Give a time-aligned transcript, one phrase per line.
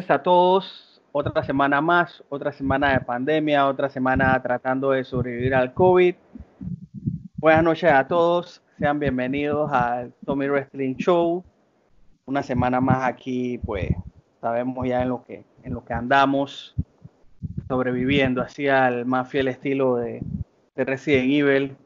[0.00, 1.02] Noches a todos.
[1.12, 6.14] Otra semana más, otra semana de pandemia, otra semana tratando de sobrevivir al COVID.
[7.36, 8.62] Buenas noches a todos.
[8.78, 11.44] Sean bienvenidos al Tommy Wrestling Show.
[12.24, 13.90] Una semana más aquí, pues
[14.40, 16.74] sabemos ya en lo que, en lo que andamos
[17.68, 20.22] sobreviviendo, así al más fiel estilo de,
[20.76, 21.76] de Resident Evil.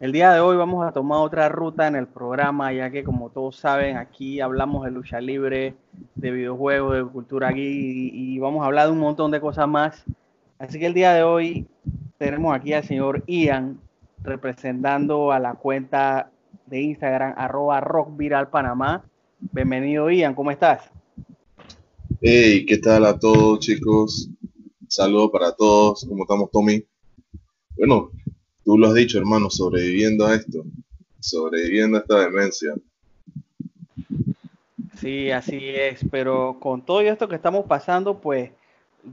[0.00, 3.30] El día de hoy vamos a tomar otra ruta en el programa, ya que como
[3.30, 5.74] todos saben, aquí hablamos de lucha libre,
[6.14, 10.04] de videojuegos, de cultura aquí y, vamos a hablar de un montón de cosas más.
[10.56, 11.66] Así que el día de hoy
[12.16, 13.80] tenemos aquí al señor Ian
[14.22, 16.30] representando a la cuenta
[16.66, 19.04] de Instagram arroba rockviralpanamá.
[19.40, 20.92] Bienvenido Ian, ¿cómo estás?
[22.20, 24.30] Hey, ¿qué tal a todos chicos?
[24.86, 26.86] Saludos para todos, ¿cómo estamos Tommy?
[27.76, 28.12] Bueno,
[28.68, 30.62] tú lo has dicho, hermano, sobreviviendo a esto,
[31.20, 32.74] sobreviviendo a esta demencia.
[34.98, 38.50] Sí, así es, pero con todo esto que estamos pasando, pues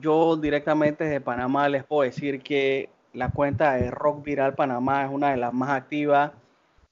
[0.01, 5.09] yo directamente desde Panamá les puedo decir que la cuenta de Rock Viral Panamá es
[5.09, 6.33] una de las más activas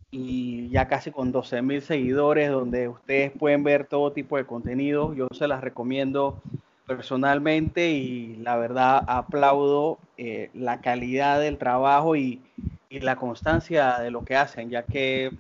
[0.10, 5.14] y ya casi con 12 mil seguidores, donde ustedes pueden ver todo tipo de contenido.
[5.14, 6.42] Yo se las recomiendo
[6.88, 12.42] personalmente y la verdad aplaudo eh, la calidad del trabajo y,
[12.90, 15.32] la constancia de lo que hacen, ya que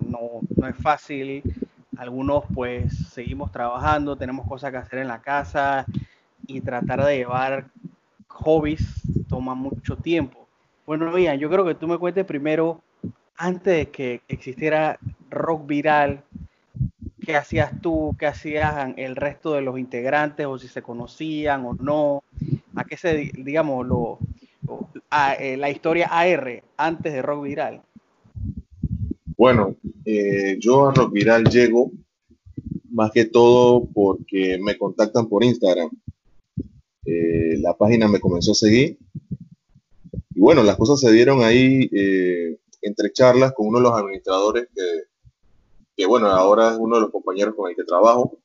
[0.00, 0.20] no,
[0.56, 1.42] no, es fácil.
[1.96, 5.86] Algunos pues seguimos trabajando, tenemos cosas que hacer en la casa
[6.46, 7.66] y tratar de llevar
[8.28, 10.46] hobbies toma mucho tiempo.
[10.86, 12.80] Bueno, Ian, yo creo que tú me cuentes primero,
[13.36, 14.96] antes de que existiera
[15.30, 16.22] rock viral,
[17.20, 21.74] qué hacías tú, qué hacían el resto de los integrantes, o si se conocían o
[21.74, 22.24] no,
[22.74, 24.18] a qué se, digamos, lo,
[25.40, 27.82] eh, la historia AR antes de Rock Viral.
[29.36, 31.90] Bueno, eh, yo a Rock Viral llego
[32.90, 35.90] más que todo porque me contactan por Instagram.
[37.04, 38.98] Eh, la página me comenzó a seguir.
[40.34, 41.88] Y bueno, las cosas se dieron ahí
[42.82, 45.09] entre charlas con uno de los administradores que
[46.00, 48.38] que bueno, ahora es uno de los compañeros con el que trabajo.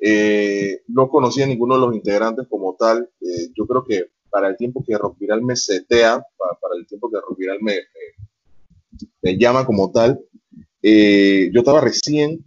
[0.00, 3.08] Eh, no conocía a ninguno de los integrantes como tal.
[3.20, 7.08] Eh, yo creo que para el tiempo que Rock Viral me setea, para, el tiempo
[7.08, 7.74] que Rock Viral me,
[9.22, 10.20] me, llama como tal,
[10.82, 12.44] eh, yo estaba recién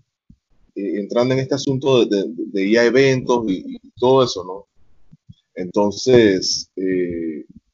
[0.76, 4.68] entrando en este asunto de, de, ir a eventos y, y, todo eso, ¿no?
[5.56, 6.70] Entonces,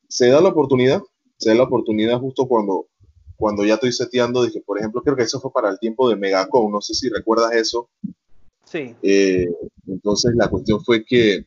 [0.07, 1.01] se da la oportunidad,
[1.37, 2.87] se da la oportunidad justo cuando
[3.37, 6.15] cuando ya estoy seteando, dije, por ejemplo, creo que eso fue para el tiempo de
[6.15, 7.89] Megacon, no sé si recuerdas eso.
[8.63, 8.95] Sí.
[9.01, 9.47] Eh,
[9.87, 11.45] entonces la cuestión fue que,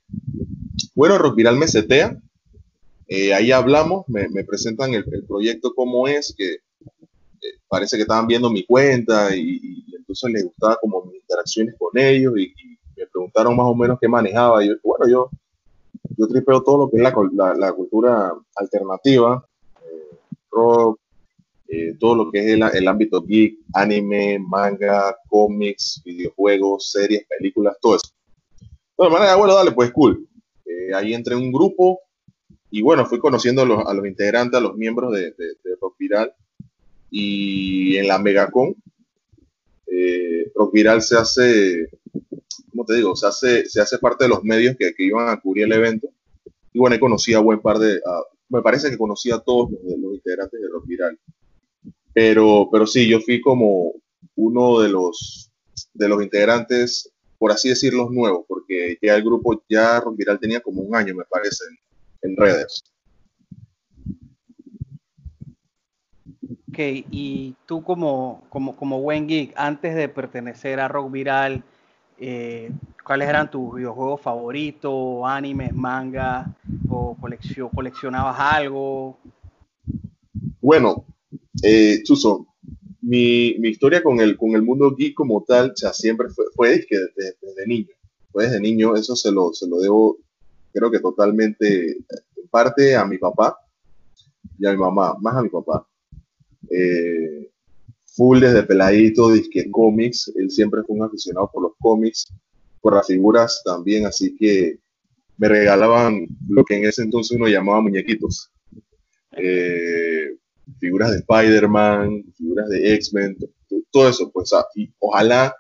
[0.94, 2.19] bueno, Rock Viral me setea,
[3.09, 8.50] eh, ahí hablamos, me, presentan el, proyecto como es, que eh, parece que estaban viendo
[8.50, 12.53] mi cuenta y, entonces les gustaba como mis interacciones con ellos y,
[12.97, 14.65] me preguntaron más o menos qué manejaba.
[14.65, 15.31] Y yo, bueno, yo,
[16.16, 19.47] yo tripeo todo lo que es la, la cultura alternativa,
[20.50, 20.98] rock,
[21.70, 27.96] eh, todo lo que es el, ámbito geek, anime, manga, cómics, videojuegos, series, películas, todo
[27.96, 28.08] eso.
[28.96, 30.26] De manera, bueno, dale, pues cool.
[30.64, 32.00] Eh, ahí entré en un grupo
[32.70, 36.32] y bueno, fui conociendo a los, integrantes, a los miembros de, de, Rock Viral.
[37.10, 38.74] Y en la Megacon,
[39.86, 41.91] eh, Rock Viral se hace,
[42.71, 43.14] ¿cómo te digo?
[43.14, 46.09] Se hace, se hace parte de los medios que, iban a cubrir el evento.
[46.72, 48.00] Y bueno, conocí a buen par de,
[48.48, 51.18] me parece que conocí a todos los, los integrantes de Rock Viral.
[52.13, 53.93] Pero, pero sí, yo fui como
[54.37, 55.51] uno de los,
[55.95, 60.83] de los integrantes, por así decirlo, nuevos, porque ya el grupo ya Viral tenía como
[60.83, 61.65] un año, me parece,
[62.22, 62.83] en, redes.
[66.69, 66.78] Ok,
[67.10, 71.63] y tú como, como, como buen geek, antes de pertenecer a Rock Viral,
[72.19, 72.71] eh,
[73.05, 76.47] ¿cuáles eran tus videojuegos favoritos, animes, manga,
[76.89, 77.16] o
[77.75, 79.19] coleccionabas algo?
[80.60, 81.05] Bueno,
[81.63, 82.47] eh, Chuso,
[83.01, 86.71] mi, mi, historia con el, con el mundo geek como tal, ya siempre fue, fue
[86.71, 87.95] desde, desde, niño.
[88.33, 90.19] pues desde niño, eso se lo, se lo debo,
[90.72, 93.57] creo que totalmente, en parte a mi papá
[94.59, 95.87] y a mi mamá, más a mi papá.
[96.71, 97.51] Eh,
[98.05, 102.27] full desde peladito, disque cómics, él siempre fue un aficionado por los cómics,
[102.81, 104.78] por las figuras también, así que
[105.37, 108.51] me regalaban lo que en ese entonces uno llamaba muñequitos.
[109.37, 110.37] Eh,
[110.78, 113.36] figuras de Spider-Man, figuras de X-Men,
[113.91, 115.54] todo eso, pues, y ojalá,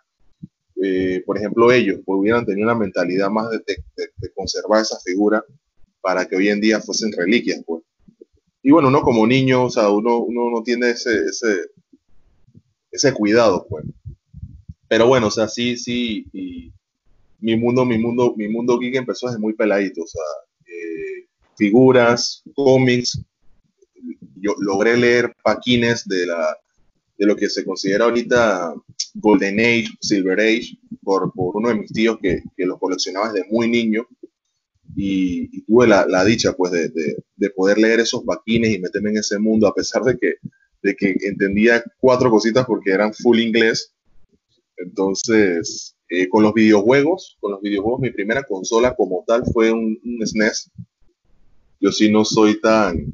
[0.82, 3.60] eh, por ejemplo, ellos pues, hubieran tenido una mentalidad más de,
[4.34, 5.44] conservar esa figura
[6.00, 7.82] para que hoy en día fuesen reliquias, pues.
[8.62, 11.12] Y bueno, uno como niño, o sea, uno, no tiene ese,
[13.14, 13.84] cuidado, pues.
[14.88, 16.26] Pero bueno, o sea, sí, sí,
[17.40, 20.22] mi mundo, mi mundo, mi mundo geek empezó desde muy peladito, o sea,
[20.66, 23.20] eh, figuras, cómics,
[24.40, 26.56] yo logré leer paquines de la
[27.18, 28.72] de lo que se considera ahorita
[29.14, 33.48] Golden Age, Silver Age, por, por uno de mis tíos que, que los coleccionaba desde
[33.50, 34.06] muy niño
[34.94, 39.10] y, tuve la, la, dicha pues de, de, de, poder leer esos paquines y meterme
[39.10, 40.34] en ese mundo a pesar de que,
[40.82, 43.92] de que entendía cuatro cositas porque eran full inglés.
[44.76, 49.98] Entonces, eh, con los videojuegos, con los videojuegos, mi primera consola como tal fue un,
[50.04, 50.70] un SNES.
[51.80, 53.12] Yo sí no soy tan,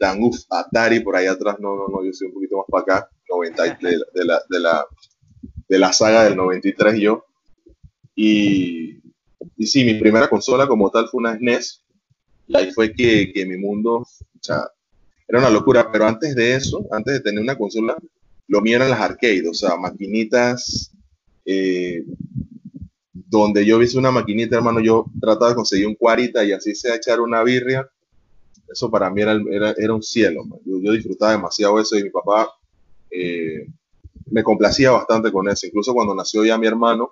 [0.00, 2.82] tan, uff, Atari por ahí atrás, no, no, no, yo soy un poquito más para
[2.82, 4.86] acá, 90, de, de, la, de, la,
[5.68, 7.26] de la saga del 93 yo.
[8.16, 8.98] Y,
[9.58, 11.84] y sí, mi primera consola como tal fue una SNES.
[12.46, 14.06] Y ahí fue que, que mi mundo, o
[14.40, 14.64] sea,
[15.28, 15.92] era una locura.
[15.92, 17.96] Pero antes de eso, antes de tener una consola,
[18.48, 20.92] lo mío eran las arcades, o sea, maquinitas,
[21.44, 22.04] eh,
[23.12, 26.96] donde yo vi una maquinita, hermano, yo trataba de conseguir un cuarita y así sea
[26.96, 27.86] echar una birria
[28.70, 29.38] eso para mí era,
[29.76, 30.44] era, un cielo.
[30.64, 32.48] Yo, disfrutaba demasiado eso y mi papá
[33.10, 33.66] eh,
[34.26, 35.66] me complacía bastante con eso.
[35.66, 37.10] Incluso cuando nació ya mi hermano,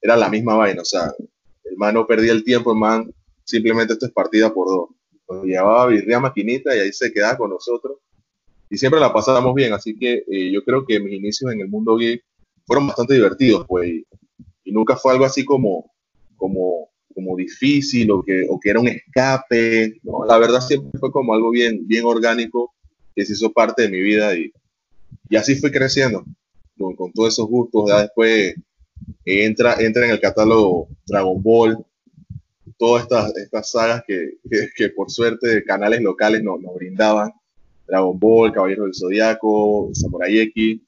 [0.00, 0.82] era la misma vaina.
[0.82, 1.12] O sea,
[1.64, 3.12] el hermano perdía el tiempo, el man
[3.44, 4.88] simplemente esto es partida por dos.
[5.28, 7.98] Nos llevaba birria maquinita y ahí se quedaba con nosotros.
[8.68, 9.72] Y siempre la pasábamos bien.
[9.72, 12.20] Así que eh, yo creo que mis inicios en el mundo gay
[12.66, 13.88] fueron bastante divertidos, pues.
[13.88, 14.06] Y,
[14.64, 15.92] y nunca fue algo así como,
[16.36, 19.98] como como difícil o que, o que era un escape.
[20.02, 22.74] No, la verdad siempre fue como algo bien, bien orgánico
[23.14, 24.52] que se hizo parte de mi vida y,
[25.30, 26.24] y así fui creciendo
[26.78, 27.88] con, todos esos gustos.
[27.88, 28.54] Ya después
[29.24, 31.78] entra, entra en el catálogo Dragon Ball,
[32.76, 37.32] todas estas, estas sagas que, que, que por suerte canales locales nos, nos brindaban.
[37.86, 40.80] Dragon Ball, Caballero del Zodiaco, Samurai X,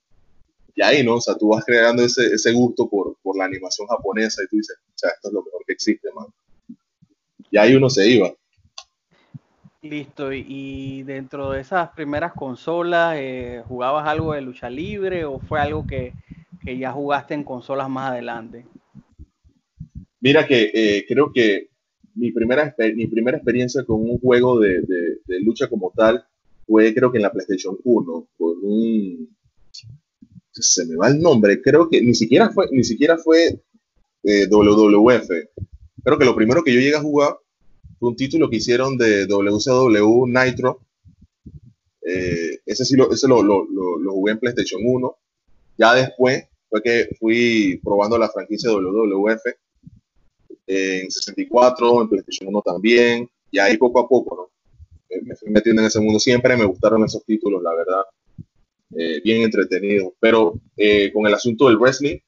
[0.79, 1.17] y ahí, ¿no?
[1.17, 4.57] O sea, tú vas creando ese, ese gusto por, por, la animación japonesa y tú
[4.59, 6.27] dices, o sea, esto es lo mejor que existe, man.
[7.51, 8.33] Y ahí uno se iba.
[9.83, 15.61] Listo, y dentro de esas primeras consolas, eh, ¿jugabas algo de lucha libre o fue
[15.61, 16.13] algo que,
[16.65, 18.65] que ya jugaste en consolas más adelante?
[20.21, 21.71] Mira que eh, creo que
[22.15, 26.25] mi primera, mi primera experiencia con un juego de, de, de, lucha como tal
[26.69, 29.37] fue creo que en la PlayStation 1, con un,
[30.62, 33.60] se me va el nombre, creo que ni siquiera fue, ni siquiera fue
[34.22, 35.28] eh, WWF.
[36.05, 37.37] Creo que lo primero que yo llegué a jugar
[37.99, 40.81] fue un título que hicieron de WCW Nitro.
[42.02, 45.17] Eh, ese sí lo, ese lo, lo, lo, jugué en PlayStation 1.
[45.77, 49.43] Ya después fue que fui probando la franquicia WWF
[50.67, 54.48] en 64, en PlayStation 1 también, y ahí poco a poco, ¿no?
[55.22, 56.19] Me fui metiendo en ese mundo.
[56.19, 58.03] Siempre me gustaron esos títulos, la verdad.
[58.97, 60.15] Eh, bien entretenido.
[60.21, 62.19] Pero eh, con el asunto del wrestling,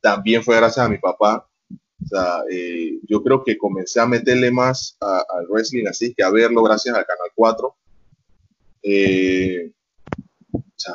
[0.00, 1.48] también fue gracias a mi papá.
[1.70, 6.30] O sea, eh, yo creo que comencé a meterle más al wrestling así que a
[6.30, 7.68] verlo gracias al Canal 4.
[7.68, 7.74] O
[10.76, 10.94] sea,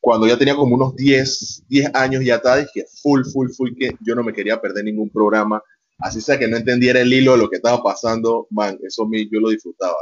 [0.00, 3.96] cuando ya tenía como unos 10, 10 años ya está, dije full, full, full, que
[4.00, 5.62] yo no me quería perder ningún programa.
[5.98, 9.28] Así sea que no entendiera el hilo de lo que estaba pasando, man, eso me,
[9.28, 9.96] yo lo disfrutaba.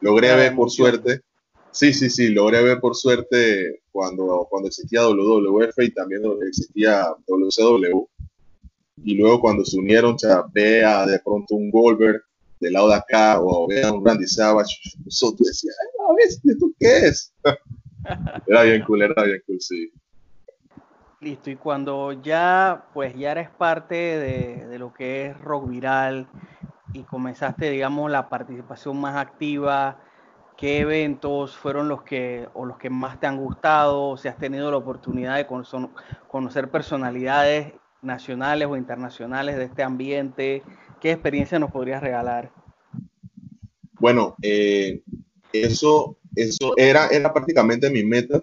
[0.00, 1.22] Logré ver, por suerte,
[1.70, 8.06] Sí, sí, sí, logré ver por suerte cuando, cuando existía WWF y también existía WCW.
[9.04, 12.22] Y luego cuando se unieron, ya vea de pronto un Goldberg
[12.60, 14.74] del lado de acá o vea un Randy Savage,
[15.06, 15.76] eso tú decías,
[16.08, 17.32] Ay, ¿esto qué es?
[18.46, 19.92] era bien cool, era bien cool, sí.
[21.20, 26.28] Listo, y cuando ya, pues ya eres parte de, de lo que es rock viral
[26.92, 30.00] y comenzaste, digamos, la participación más activa,
[30.58, 34.16] ¿Qué eventos fueron los que o los que más te han gustado?
[34.16, 37.72] Si has tenido la oportunidad de conocer personalidades
[38.02, 40.62] nacionales o internacionales de este ambiente,
[41.00, 42.50] ¿qué experiencia nos podrías regalar?
[44.00, 45.00] Bueno, eh,
[45.52, 48.42] eso, eso era, era prácticamente mi meta,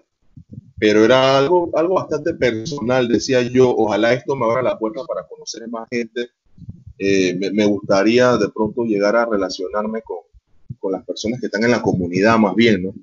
[0.78, 3.08] pero era algo, algo bastante personal.
[3.08, 6.30] Decía yo, ojalá esto me abra la puerta para conocer más gente
[6.98, 10.18] eh, me, gustaría de pronto llegar a relacionarme con,
[10.86, 12.94] con, las personas que están en la comunidad más bien, ¿no?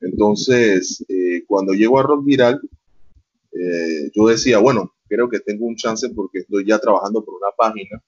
[0.00, 2.60] Entonces, eh, cuando llego a Rock Viral,
[3.52, 7.50] eh, yo decía, bueno, creo que tengo un chance porque estoy ya trabajando por una
[7.56, 8.02] página,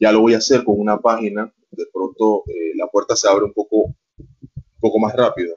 [0.00, 2.42] ya lo voy a hacer con una página, de pronto
[2.74, 5.56] la puerta se abre un poco, un poco más rápido.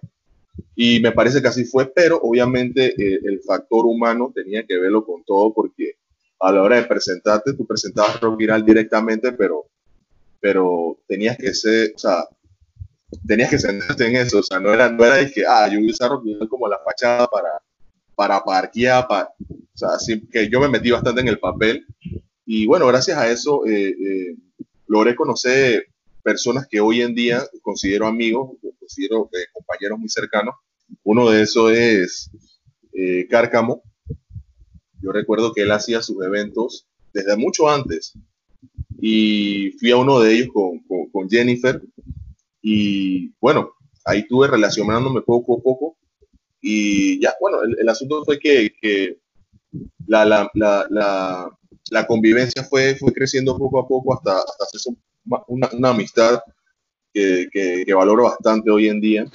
[0.76, 5.24] Y me parece que así fue, pero obviamente el factor humano tenía que verlo con
[5.24, 5.96] todo porque
[6.40, 9.66] a la hora de presentarte, tú presentabas rock viral directamente, pero,
[10.46, 12.24] pero tenías que ser, o sea,
[13.26, 15.80] tenías que sentarte en eso, o sea, no era, no era de que, ah, yo
[15.80, 16.12] usar
[16.48, 17.50] como la fachada para,
[18.14, 21.88] para parquear, para, o sea, así que yo me metí bastante en el papel
[22.46, 24.36] y bueno, gracias a eso eh, eh,
[24.86, 25.88] logré conocer
[26.22, 30.54] personas que hoy en día considero amigos, considero eh, compañeros muy cercanos.
[31.02, 32.30] Uno de esos es
[33.32, 33.82] Cárcamo,
[35.02, 38.14] yo recuerdo que él hacía sus eventos desde mucho antes
[39.00, 40.80] y fui a uno de ellos con,
[41.12, 41.82] con, Jennifer
[42.62, 43.72] y bueno,
[44.06, 45.98] ahí tuve relacionándome poco a poco
[46.62, 49.20] y ya, bueno, el, asunto fue que, que
[50.08, 51.50] la, la, la,
[51.92, 54.96] la, convivencia fue, fue creciendo poco a poco hasta, hasta hacer
[55.48, 56.40] una, una amistad
[57.14, 59.26] que, que, valoro bastante hoy en día.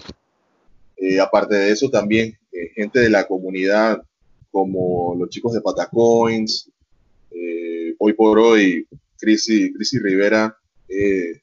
[0.97, 4.03] Eh, aparte de eso, también eh, gente de la comunidad
[4.51, 6.71] como los chicos de Patacoins,
[7.31, 8.87] eh, hoy por hoy,
[9.21, 10.57] Crisi, Rivera
[10.89, 11.43] eh, es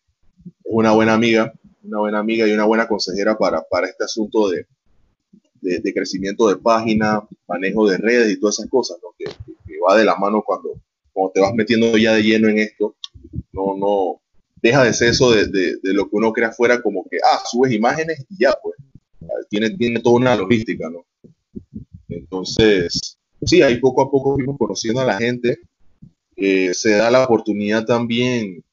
[0.64, 1.54] una buena amiga,
[1.84, 4.66] una buena amiga y una buena consejera para, para este asunto de,
[5.62, 9.26] de, crecimiento de página, manejo de redes y todas esas cosas, que,
[9.86, 10.82] va de la mano cuando,
[11.14, 12.96] cuando te vas metiendo ya de lleno en esto,
[13.54, 14.22] no, no,
[14.62, 17.72] deja de ser eso de, de, lo que uno crea fuera como que, ah, subes
[17.72, 18.76] imágenes y ya, pues,
[19.50, 21.06] tiene, tiene toda una logística, ¿no?
[22.10, 25.58] Entonces, sí, ahí poco a poco fuimos conociendo a la gente.
[26.38, 28.64] Eh, se da la oportunidad también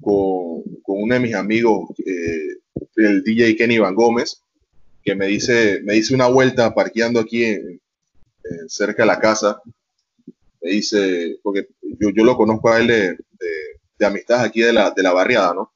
[0.00, 2.56] con, uno de mis amigos, eh,
[2.96, 4.42] el DJ Kenny Van Gómez,
[5.04, 7.44] que me dice, me dice una vuelta parqueando aquí
[8.66, 9.60] cerca de la casa.
[10.62, 13.16] Me dice, porque yo, yo lo conozco a él de,
[13.98, 15.72] de, amistad aquí de la, de la barriada, ¿no?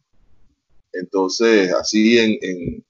[0.93, 2.85] Entonces, así en, en,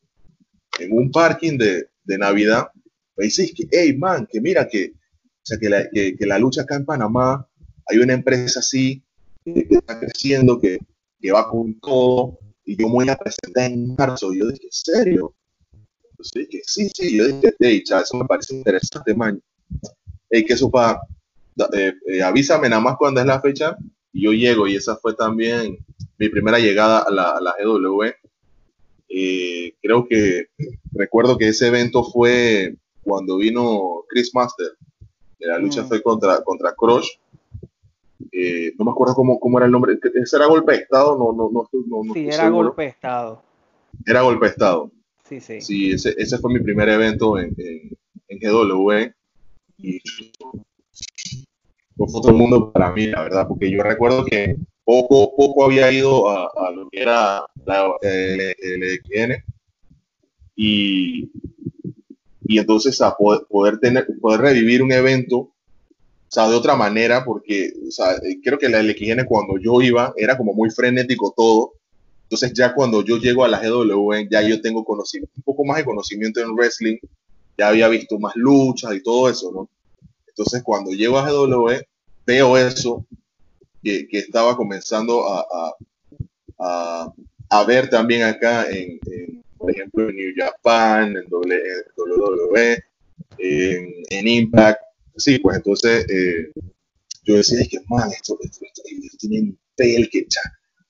[0.93, 2.69] un parking de, de Navidad,
[3.17, 6.63] me dices que, hey, man, que mira que, o sea, que, la, que, la lucha
[6.63, 7.47] acá en Panamá,
[7.87, 9.03] hay una empresa así
[9.45, 10.79] que, está creciendo, que,
[11.21, 14.33] que, va con todo, y yo me voy a presentar en marzo.
[14.33, 15.35] Y yo dije, ¿en serio?
[16.11, 19.43] Entonces dije, sí, sí, yo dije, hey, cha, eso me parece interesante, man.
[20.29, 21.01] Hey, que eso para,
[21.73, 23.77] eh, eh, avísame nada más cuando es la fecha,
[24.13, 25.79] y yo llego, y esa fue también
[26.19, 28.05] mi primera llegada a la, a la GW.
[29.09, 30.47] Eh, creo que
[30.93, 34.69] recuerdo que ese evento fue cuando vino Chris Master,
[35.41, 35.89] la lucha mm.
[35.89, 37.09] fue contra, contra Crush.
[38.33, 39.99] Eh, no me acuerdo cómo, cómo, era el nombre.
[40.15, 41.17] ¿Ese era golpe de estado?
[41.19, 43.43] No, no, no, no sí, era golpe de estado.
[44.07, 44.91] Era golpe de estado.
[45.25, 45.61] Sí, sí.
[45.61, 49.13] Sí, ese, ese fue mi primer evento en, en, GW.
[49.79, 50.01] Y
[51.97, 56.29] fue otro mundo para mí, la verdad, porque yo recuerdo que poco, poco había ido
[56.29, 59.45] a, a lo que era la, el, el,
[60.57, 61.31] y
[62.51, 65.53] y entonces a poder, tener, poder revivir un evento,
[66.31, 69.83] o sea, de otra manera, porque, o sea, eh, creo que la LXN cuando yo
[69.83, 71.73] iba era como muy frenético todo,
[72.23, 75.79] entonces ya cuando yo llego a la GW, ya yo tengo conocimiento, un poco más
[75.79, 76.99] de conocimiento en wrestling,
[77.59, 79.69] ya había visto más luchas y todo eso, ¿no?
[80.29, 81.83] Entonces cuando llego a GW,
[82.25, 83.05] veo eso
[83.83, 85.75] que, que estaba comenzando a, a,
[86.61, 87.13] a,
[87.49, 89.01] a, ver también acá en,
[89.59, 92.85] por ejemplo, en New Japan, en WWE,
[93.39, 94.81] en, Impact.
[95.17, 96.53] Sí, pues entonces eh,
[97.25, 100.27] yo decía, es que, man, esto, esto, esto, esto tiene pel, que,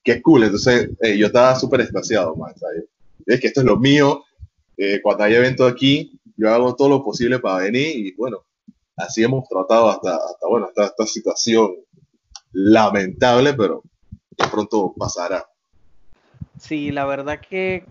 [0.02, 0.44] qué cool.
[0.44, 2.84] Entonces eh, yo estaba súper espaciado, man, ¿sabes?
[3.26, 4.24] Es que esto es lo mío.
[4.76, 8.44] Eh, cuando hay evento aquí, yo hago todo lo posible para venir y bueno,
[8.96, 11.74] así hemos tratado hasta, hasta bueno, hasta esta situación
[12.52, 13.82] lamentable, pero
[14.30, 15.46] de pronto pasará.
[16.58, 17.84] Sí, la verdad que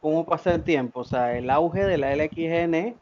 [0.00, 1.00] cómo pasa el tiempo.
[1.00, 2.94] O sea, el auge de la LXN,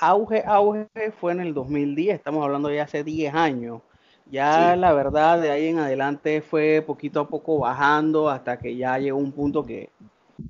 [0.00, 0.88] auge, auge
[1.20, 3.82] fue en el 2010, estamos hablando ya hace 10 años.
[4.30, 8.96] Ya la verdad, de ahí en adelante fue poquito a poco bajando hasta que ya
[8.98, 9.90] llegó un punto que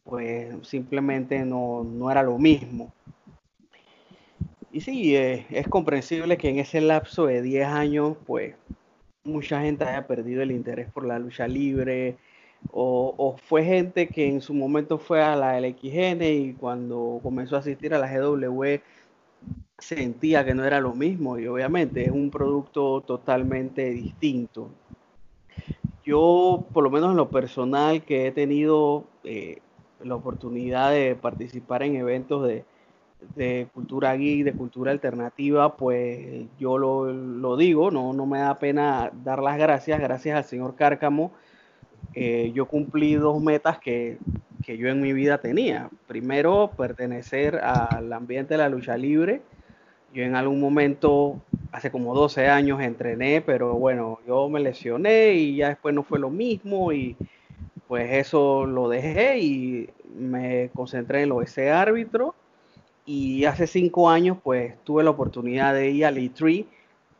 [0.04, 2.92] pues simplemente no, no era lo mismo.
[4.73, 8.54] Y sí, eh, es comprensible que en ese lapso de 10 años, pues
[9.25, 12.16] mucha gente haya perdido el interés por la lucha libre,
[12.73, 17.61] o, fue gente que en su momento fue a la LXN y cuando comenzó a
[17.61, 18.80] asistir a la GW
[19.81, 24.71] sentía que no era lo mismo y obviamente es un producto totalmente distinto.
[26.05, 29.59] yo, por lo menos en lo personal, que he tenido eh,
[30.03, 32.65] la oportunidad de participar en eventos de,
[33.75, 39.43] cultura geek, de cultura alternativa, pues yo lo, digo, no, no me da pena dar
[39.43, 41.33] las gracias, gracias al señor Cárcamo.
[42.15, 44.19] Eh, yo cumplí dos metas que,
[44.65, 45.91] que, yo en mi vida tenía.
[46.07, 49.43] Primero, pertenecer al ambiente de la lucha libre.
[50.12, 51.40] Yo en algún momento
[51.73, 56.19] hace como 12 años entrené, pero bueno, yo me lesioné y ya después no fue
[56.19, 57.17] lo mismo y
[57.87, 62.35] pues eso lo dejé y me concentré en lo de ese árbitro.
[63.07, 66.67] Y hace cinco años pues tuve la oportunidad de ir al E3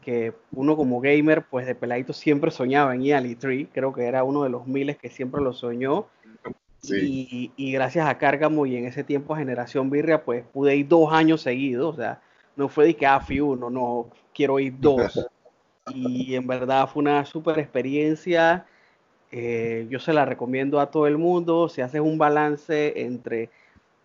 [0.01, 4.05] que uno como gamer pues de peladito siempre soñaba en ir al E3 creo que
[4.05, 6.07] era uno de los miles que siempre lo soñó.
[6.83, 10.89] Y, y, gracias a Cárgamo y en ese tiempo a Generación Birria pues pude ir
[10.89, 12.23] dos años seguidos o sea
[12.61, 15.27] no fue de que ah, fui uno, no, quiero ir dos.
[15.93, 18.65] Y en verdad fue una súper experiencia.
[19.33, 21.69] Eh, yo se la recomiendo a todo el mundo.
[21.69, 23.51] Si haces un balance entre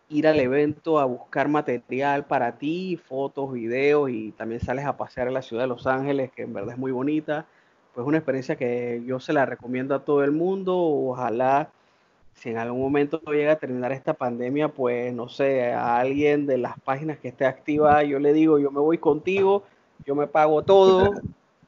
[0.10, 5.28] ir al evento a buscar material para ti, fotos, videos y también sales a pasear
[5.28, 7.46] en la ciudad de Los Ángeles, que en verdad es muy bonita,
[7.94, 10.76] pues una experiencia que yo se la recomiendo a todo el mundo.
[10.76, 11.70] Ojalá
[12.36, 16.58] si en algún momento llega a terminar esta pandemia, pues no sé, a alguien de
[16.58, 19.64] las páginas que esté activa, yo le digo, yo me voy contigo,
[20.06, 21.14] yo me pago todo,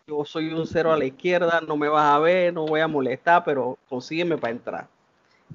[0.05, 2.87] yo soy un cero a la izquierda, no me vas a ver, no voy a
[2.87, 4.87] molestar, pero consígueme para entrar.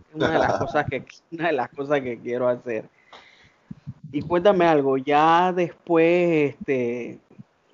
[0.08, 2.86] Es una de las cosas que, una de las cosas que quiero hacer.
[4.10, 7.18] Y cuéntame algo, ya después, este,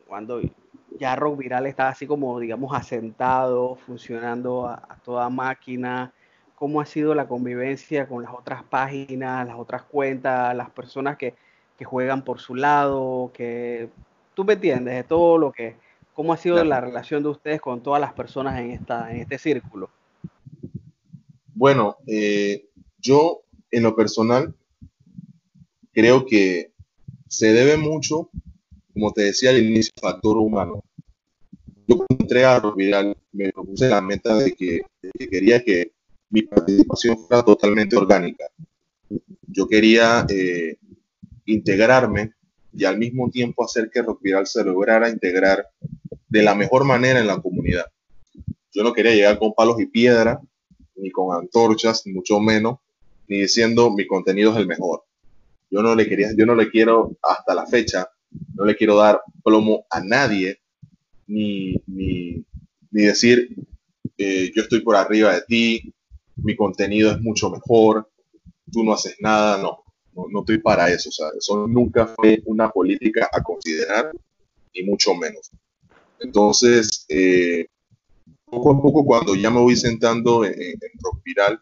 [0.08, 0.40] cuando
[0.98, 6.12] ya Rock Viral está así como, digamos, asentado, funcionando a toda máquina,
[6.58, 11.34] cómo ha sido la convivencia con las otras páginas, las otras cuentas, las personas que,
[11.84, 13.88] juegan por su lado, que
[14.34, 15.76] tú me entiendes, de todo lo que,
[16.12, 19.38] cómo ha sido la relación de ustedes con todas las personas en, esta, en este
[19.38, 19.88] círculo.
[21.54, 22.66] Bueno, eh,
[22.98, 24.52] yo en lo personal
[25.92, 26.72] creo que
[27.28, 28.30] se debe mucho,
[28.92, 30.82] como te decía al inicio, factor humano.
[31.86, 34.80] Yo entré a Viral me propuse la meta de que
[35.30, 35.92] quería que
[36.30, 38.46] mi participación fuera totalmente orgánica.
[39.46, 40.76] Yo quería eh,
[41.46, 42.34] integrarme
[42.72, 45.66] y al mismo tiempo hacer que Rock Viral se lograra integrar
[46.28, 47.86] de la mejor manera en la comunidad.
[48.72, 50.40] Yo no quería llegar con palos y piedra,
[50.96, 52.78] ni con antorchas, ni mucho menos,
[53.26, 55.04] ni diciendo mi contenido es el mejor.
[55.70, 58.08] Yo no le quería, yo no le quiero hasta la fecha,
[58.54, 60.60] no le quiero dar plomo a nadie,
[61.26, 62.44] ni, ni,
[62.90, 63.54] decir
[64.16, 65.94] eh, yo estoy por arriba de ti,
[66.42, 68.08] mi contenido es mucho mejor,
[68.70, 72.70] tú no haces nada, no, no, estoy para eso, o sea, eso nunca fue una
[72.70, 74.12] política a considerar,
[74.74, 75.50] ni mucho menos.
[76.20, 77.66] Entonces, eh,
[78.44, 80.54] poco a poco cuando ya me voy sentando en,
[81.02, 81.60] Rock Viral,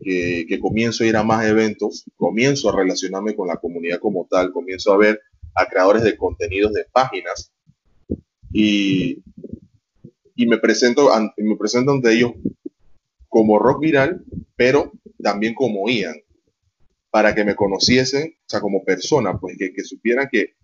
[0.00, 4.52] que comienzo a ir a más eventos, comienzo a relacionarme con la comunidad como tal,
[4.52, 5.20] comienzo a ver
[5.54, 7.52] a creadores de contenidos de páginas
[8.52, 9.22] y,
[10.34, 12.32] y me presento, me presento ante ellos
[13.34, 16.14] como rock viral, pero también como Ian,
[17.10, 20.54] para que me conociesen, o sea, como persona, pues que, supieran que,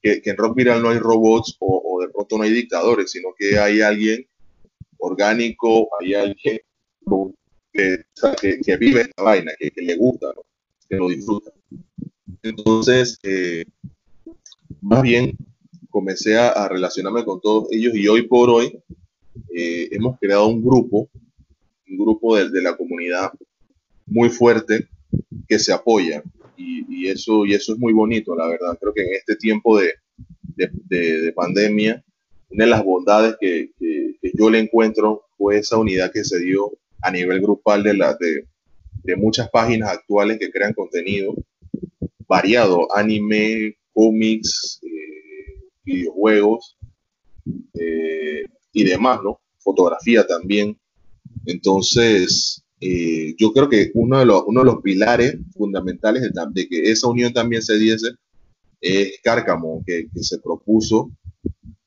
[0.00, 3.80] en rock viral no hay robots o, de pronto no hay dictadores, sino que hay
[3.80, 4.28] alguien
[4.98, 6.60] orgánico, hay alguien
[7.72, 10.32] que, vive esta vaina, que, le gusta,
[10.88, 11.50] que lo disfruta.
[12.44, 13.64] Entonces, eh,
[14.80, 15.36] más bien
[15.88, 18.80] comencé a, relacionarme con todos ellos y hoy por hoy
[19.52, 21.10] eh, hemos creado un grupo
[21.90, 23.32] un grupo de, la comunidad
[24.06, 24.88] muy fuerte
[25.48, 26.22] que se apoya
[26.56, 28.76] y, eso, y eso es muy bonito, la verdad.
[28.78, 29.94] Creo que en este tiempo de,
[30.54, 32.04] de, pandemia,
[32.50, 33.70] una de las bondades que,
[34.34, 36.72] yo le encuentro fue esa unidad que se dio
[37.02, 41.34] a nivel grupal de, la, de, muchas páginas actuales que crean contenido
[42.28, 46.78] variado, anime, cómics, eh, videojuegos
[47.74, 49.40] eh, y demás, ¿no?
[49.58, 50.79] Fotografía también.
[51.46, 56.22] Entonces, eh, yo creo que uno de, los, pilares fundamentales
[56.52, 58.08] de, que esa unión también se diese
[58.80, 61.10] es Cárcamo, que, se propuso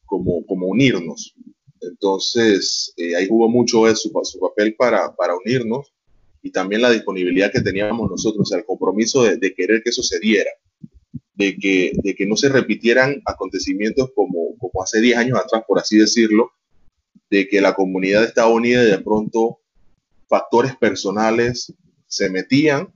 [0.05, 1.33] como, unirnos.
[1.81, 5.11] Entonces, eh, ahí jugó mucho su papel para,
[5.43, 5.91] unirnos
[6.43, 10.51] y también la disponibilidad que teníamos nosotros, el compromiso de, querer que eso se diera,
[11.33, 16.51] de que, no se repitieran acontecimientos como, como hace 10 años atrás, por así decirlo,
[17.33, 19.57] de que la comunidad estaba unida y de pronto
[20.27, 21.73] factores personales
[22.05, 22.93] se metían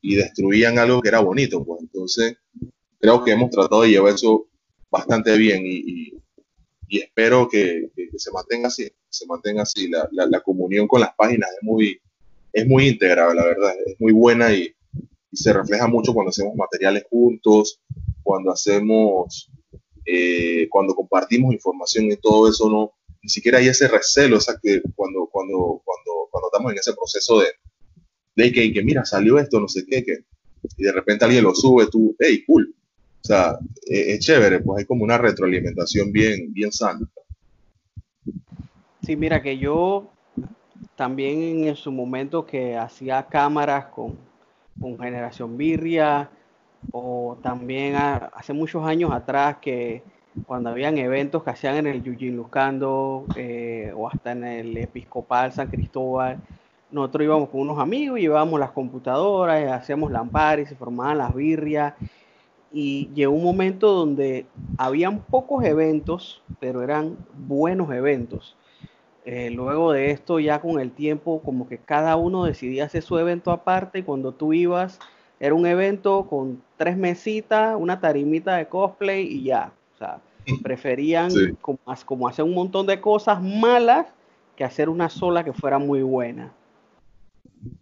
[0.00, 1.62] y destruían algo que era bonito.
[1.62, 2.38] Pues entonces
[2.98, 4.46] creo que hemos tratado de llevar eso
[4.90, 6.14] bastante bien y,
[6.88, 8.90] espero que, se mantenga así.
[9.10, 9.90] se mantenga así.
[10.12, 12.00] La, comunión con las páginas es muy,
[12.54, 14.74] es muy íntegra, la verdad, es muy buena y,
[15.30, 17.82] y se refleja mucho cuando hacemos materiales juntos,
[18.22, 19.50] cuando hacemos,
[20.06, 22.94] eh, cuando compartimos información y todo eso, no,
[23.24, 24.38] ni siquiera hay ese recelo,
[24.94, 27.46] cuando, cuando, cuando, cuando estamos en ese proceso de,
[28.36, 30.18] de que, mira, salió esto, no sé qué, que,
[30.76, 32.74] y de repente alguien lo sube, tú, hey, cool.
[33.22, 37.00] O sea, es, chévere, pues hay como una retroalimentación bien, bien sana.
[39.02, 40.10] Sí, mira que yo
[40.94, 44.18] también en su momento que hacía cámaras con,
[44.78, 46.30] con Generación Birria,
[46.92, 50.02] o también hace muchos años atrás que
[50.46, 55.52] cuando habían eventos que hacían en el Yujin Lucando eh, o hasta en el Episcopal
[55.52, 56.38] San Cristóbal,
[56.90, 61.94] nosotros íbamos con unos amigos, llevábamos las computadoras, hacíamos lampares, se formaban las birrias
[62.72, 64.46] y llegó un momento donde
[64.78, 68.56] habían pocos eventos, pero eran buenos eventos.
[69.24, 73.18] Eh, luego de esto, ya con el tiempo, como que cada uno decidía hacer su
[73.18, 74.98] evento aparte y cuando tú ibas,
[75.40, 79.72] era un evento con tres mesitas, una tarimita de cosplay y ya.
[79.94, 80.20] O sea,
[80.62, 81.30] preferían
[81.60, 84.06] como, como, hacer un montón de cosas malas
[84.56, 86.52] que hacer una sola que fuera muy buena.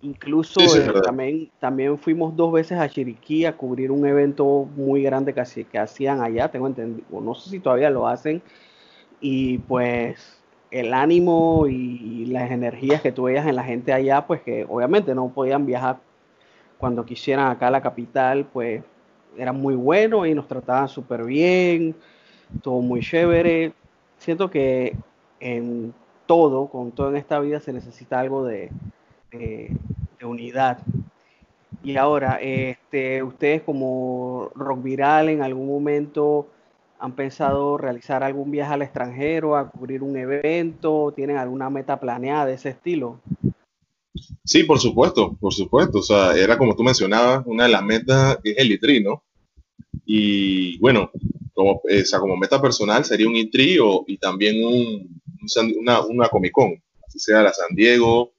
[0.00, 5.34] Incluso eh, también, también fuimos dos veces a Chiriquí a cubrir un evento muy grande
[5.34, 8.42] que, que hacían allá, tengo entendido, no sé si todavía lo hacen,
[9.20, 14.40] y pues el ánimo y las energías que tú veías en la gente allá, pues
[14.42, 15.98] que obviamente no podían viajar
[16.78, 18.82] cuando quisieran acá a la capital, pues
[19.36, 21.94] era muy bueno y nos trataban súper bien,
[22.62, 23.72] todo muy chévere.
[24.18, 24.96] Siento que
[25.40, 25.94] en
[26.26, 28.70] todo, con todo en esta vida, se necesita algo de,
[30.22, 30.78] unidad.
[31.82, 36.46] Y ahora, este, ustedes como Rock Viral en algún momento
[37.00, 42.46] han pensado realizar algún viaje al extranjero, a cubrir un evento, tienen alguna meta planeada
[42.46, 43.18] de ese estilo.
[44.44, 45.98] Sí, por supuesto, por supuesto.
[45.98, 49.22] O sea, era como tú mencionabas, una de las metas es el ITRI, ¿no?
[50.04, 51.10] Y bueno,
[51.54, 55.20] como, eh, como meta personal sería un ITRI o, y también un,
[55.78, 58.32] una, una Comic Con, así sea la San Diego,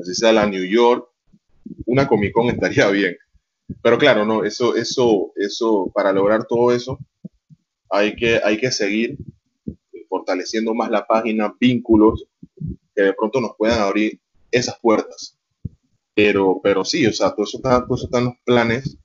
[0.00, 1.08] así sea la New York,
[1.86, 3.16] una Comic Con estaría bien.
[3.82, 6.98] Pero claro, no, eso, eso, eso, para lograr todo eso,
[7.90, 9.16] hay que, hay que seguir
[10.08, 12.24] fortaleciendo más la página, vínculos
[12.94, 15.35] que de pronto nos puedan abrir esas puertas.
[16.16, 18.96] Pero, pero sí, o sea, todo eso está, todo eso en los planes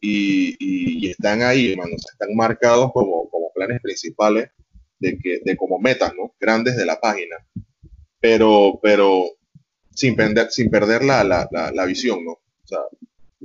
[0.00, 4.50] y, y, están ahí, hermanos, están marcados como, como planes principales
[4.98, 6.34] de, que, de como metas, ¿no?
[6.40, 7.36] Grandes de la página.
[8.20, 9.26] Pero, pero
[9.94, 12.32] sin perder, sin perder la, la, la, visión, ¿no?
[12.32, 12.80] O sea,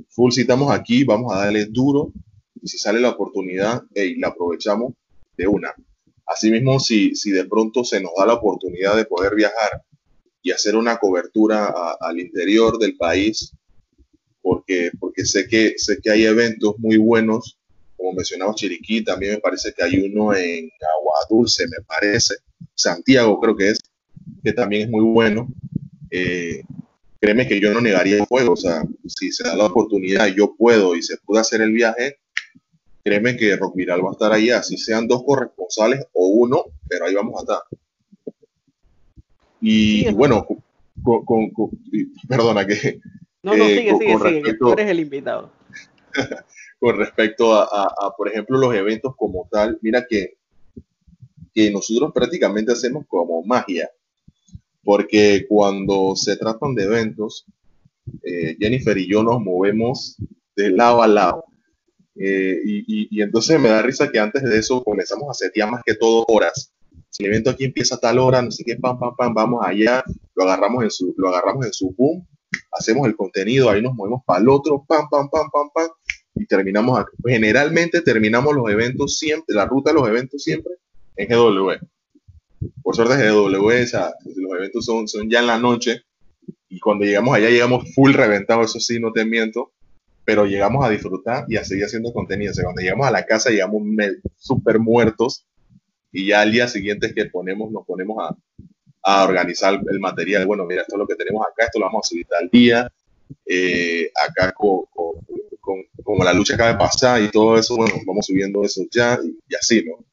[0.08, 2.12] full si estamos aquí, vamos a darle duro
[2.60, 4.94] y si sale la oportunidad, hey, la aprovechamos
[5.36, 5.72] de una.
[6.26, 9.84] Asimismo, si, si de pronto se nos da la oportunidad de poder viajar
[10.42, 13.52] y hacer una cobertura al interior del país,
[14.42, 17.58] porque, porque sé, que, sé que hay eventos muy buenos,
[17.96, 22.36] como mencionaba Chiriquí, también me parece que hay uno en Agua Dulce, me parece,
[22.74, 23.80] Santiago creo que es,
[24.42, 25.48] que también es muy bueno.
[26.10, 26.62] Eh,
[27.20, 30.54] créeme que yo no negaría el juego, o sea, si se da la oportunidad, yo
[30.56, 32.18] puedo y se puede hacer el viaje,
[33.04, 37.04] créeme que Rock Viral va a estar ahí, así sean dos corresponsales o uno, pero
[37.04, 37.58] ahí vamos a estar.
[39.60, 40.46] Y, bueno,
[41.02, 41.50] con,
[42.28, 43.00] perdona que...
[43.42, 45.50] No, no, eh, sigue, sigue, sigue, tú eres el invitado.
[46.80, 50.38] con respecto a, por ejemplo, los eventos como tal, mira que,
[51.54, 53.90] que nosotros prácticamente hacemos como magia,
[54.82, 57.44] porque cuando se tratan de eventos,
[58.22, 60.16] eh, Jennifer y yo nos movemos
[60.56, 61.44] de lado a lado.
[62.16, 65.66] Eh, y, y, entonces me da risa que antes de eso comenzamos a hacer ya
[65.66, 66.72] más que todo horas
[67.10, 69.64] si el evento aquí empieza a tal hora, no sé qué, pam, pam, pam, vamos
[69.66, 70.02] allá,
[70.34, 72.26] lo agarramos en su, lo agarramos en su boom,
[72.72, 75.88] hacemos el contenido, ahí nos movemos para el otro, pam, pam, pam, pam, pam,
[76.34, 80.74] y terminamos, generalmente terminamos los eventos siempre, la ruta de los eventos siempre
[81.16, 81.72] en GW.
[82.82, 86.04] Por suerte GW, o sea, los eventos son, son ya en la noche,
[86.68, 89.72] y cuando llegamos allá llegamos full reventados, eso sí, no te miento,
[90.24, 92.52] pero llegamos a disfrutar y a seguir haciendo contenido.
[92.52, 93.82] O sea, cuando llegamos a la casa llegamos
[94.36, 95.46] súper muertos,
[96.12, 98.36] y ya al día siguiente es que ponemos, nos ponemos a,
[99.02, 100.46] a, organizar el material.
[100.46, 102.90] Bueno, mira, esto es lo que tenemos acá, esto lo vamos a subir al día,
[103.46, 105.14] eh, acá con, con,
[106.02, 109.54] como la lucha acaba de pasar y todo eso, bueno, vamos subiendo eso ya y,
[109.54, 110.04] así, ¿no?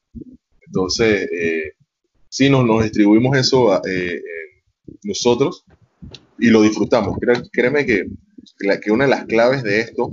[0.66, 1.72] Entonces, eh,
[2.28, 4.22] sí, nos, nos distribuimos eso eh,
[5.02, 5.64] nosotros
[6.38, 7.18] y lo disfrutamos.
[7.52, 8.04] Créeme que,
[8.82, 10.12] que una de las claves de esto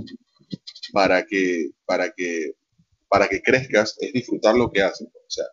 [0.92, 2.52] para que, para que,
[3.08, 5.08] para que crezcas es disfrutar lo que haces.
[5.08, 5.44] O sea,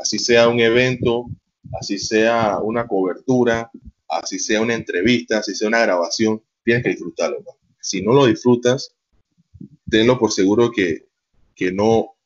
[0.00, 1.26] así sea un evento
[1.72, 3.70] así sea una cobertura,
[4.08, 7.38] así sea una entrevista, así sea una grabación, tienes que disfrutarlo.
[7.80, 8.94] Si no lo disfrutas,
[9.88, 11.06] tenlo por seguro que,
[11.54, 12.16] que no, o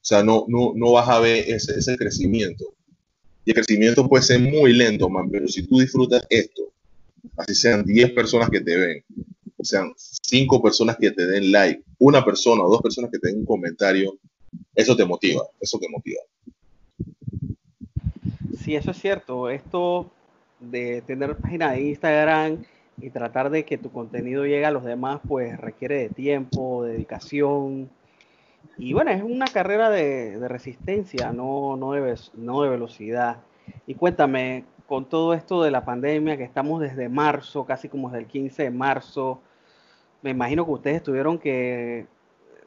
[0.00, 2.74] sea, no, no, no vas a ver ese, ese crecimiento.
[3.44, 6.72] Y el crecimiento puede ser muy lento, man, pero si tú disfrutas esto,
[7.36, 9.04] así sean 10 personas que te ven,
[9.62, 13.40] sean 5 personas que te den like, una persona o dos personas que te den
[13.40, 14.18] un comentario,
[14.74, 16.20] eso te motiva, eso te motiva.
[18.68, 19.48] Sí, eso es cierto.
[19.48, 20.10] Esto
[20.60, 22.64] de tener página de Instagram
[22.98, 27.88] y tratar de que tu contenido llegue a los demás, pues requiere de tiempo, dedicación.
[28.76, 33.38] Y bueno, es una carrera de, resistencia, no, de, no de velocidad.
[33.86, 38.24] Y cuéntame, con todo esto de la pandemia, que estamos desde marzo, casi como desde
[38.24, 39.40] el 15 de marzo,
[40.20, 42.06] me imagino que ustedes tuvieron que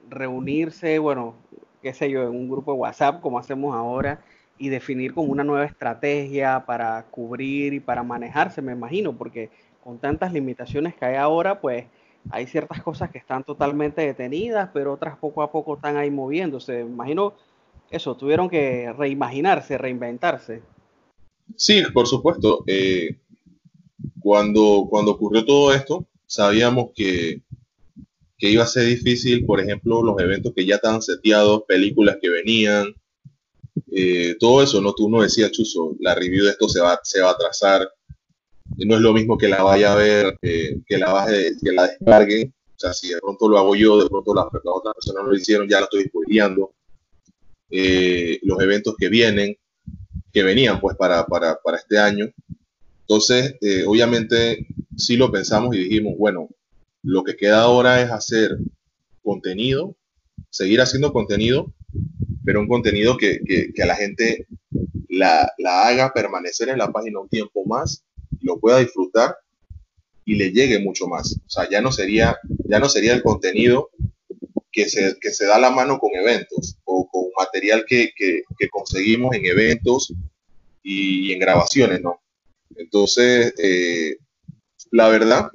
[0.09, 1.35] reunirse, bueno,
[1.83, 4.19] qué sé yo, en un grupo de WhatsApp, como hacemos ahora,
[4.61, 9.49] y definir como una nueva estrategia para cubrir y para manejarse, me imagino, porque
[9.83, 11.85] con tantas limitaciones que hay ahora, pues
[12.29, 16.83] hay ciertas cosas que están totalmente detenidas, pero otras poco a poco están ahí moviéndose.
[16.83, 17.33] Me imagino
[17.89, 20.61] eso, tuvieron que reimaginarse, reinventarse.
[21.55, 22.63] Sí, por supuesto.
[22.67, 23.17] Eh,
[24.19, 27.41] cuando, cuando ocurrió todo esto, sabíamos que,
[28.37, 32.29] que iba a ser difícil, por ejemplo, los eventos que ya estaban seteados, películas que
[32.29, 32.93] venían,
[33.91, 34.93] eh, todo eso, ¿no?
[34.93, 37.89] Tú no decías, Chuso, la review de esto se va, se va a atrasar,
[38.77, 41.87] no es lo mismo que la vaya a ver, eh, que, la baje, que la
[41.87, 45.29] descargue, o sea, si de pronto lo hago yo, de pronto las, otras personas no
[45.29, 46.73] lo hicieron, ya la estoy spoileando,
[47.69, 49.55] eh, los eventos que vienen,
[50.33, 52.29] que venían pues para, para, para este año,
[53.01, 53.55] entonces,
[53.85, 56.47] obviamente, sí lo pensamos y dijimos, bueno,
[57.03, 58.57] lo que queda ahora es hacer
[59.21, 59.97] contenido,
[60.49, 61.73] seguir haciendo contenido,
[62.43, 63.39] pero un contenido que,
[63.81, 64.47] a la gente
[65.09, 68.03] la, haga permanecer en la página un tiempo más,
[68.41, 69.35] lo pueda disfrutar
[70.25, 71.37] y le llegue mucho más.
[71.45, 73.89] O sea, ya no sería, ya no sería el contenido
[74.71, 78.11] que se, se da la mano con eventos o con material que,
[78.71, 80.13] conseguimos en eventos
[80.81, 82.21] y, en grabaciones, ¿no?
[82.75, 84.17] Entonces, eh,
[84.91, 85.51] la verdad,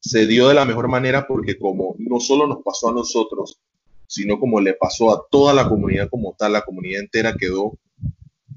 [0.00, 3.58] se dio de la mejor manera porque como no solo nos pasó a nosotros,
[4.06, 7.78] sino como le pasó a toda la comunidad como tal, la comunidad entera quedó,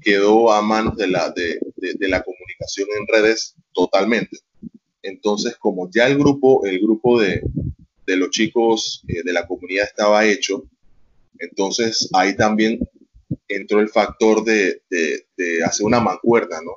[0.00, 1.58] quedó a manos de la, de,
[2.08, 4.38] la comunicación en redes totalmente.
[5.02, 7.42] Entonces, como ya el grupo, el grupo de,
[8.06, 10.64] los chicos eh, de la comunidad estaba hecho,
[11.38, 12.80] entonces ahí también
[13.48, 16.72] entró el factor de, de, hacer una mancuerna, ¿no?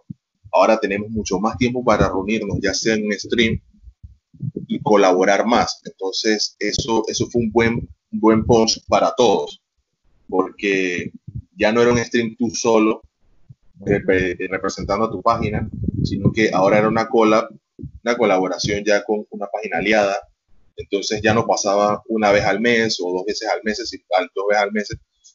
[0.52, 3.62] Ahora tenemos mucho más tiempo para reunirnos, ya sea en un stream
[4.68, 5.82] y colaborar más.
[5.86, 9.62] Entonces, eso, eso fue un buen buen post para todos,
[10.28, 11.12] porque
[11.56, 13.02] ya no era un stream tú solo
[13.84, 15.67] representando a tu página,
[16.04, 17.50] sino que ahora era una collab,
[18.04, 20.17] una colaboración ya con una página aliada.
[20.76, 24.63] Entonces ya no pasaba una vez al mes o dos veces al mes, dos veces
[24.63, 24.89] al mes,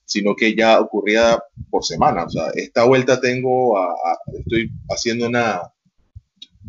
[0.05, 1.39] sino que ya ocurría
[1.71, 2.25] por semana.
[2.25, 3.77] O sea, esta vuelta tengo,
[4.39, 5.63] estoy haciendo una,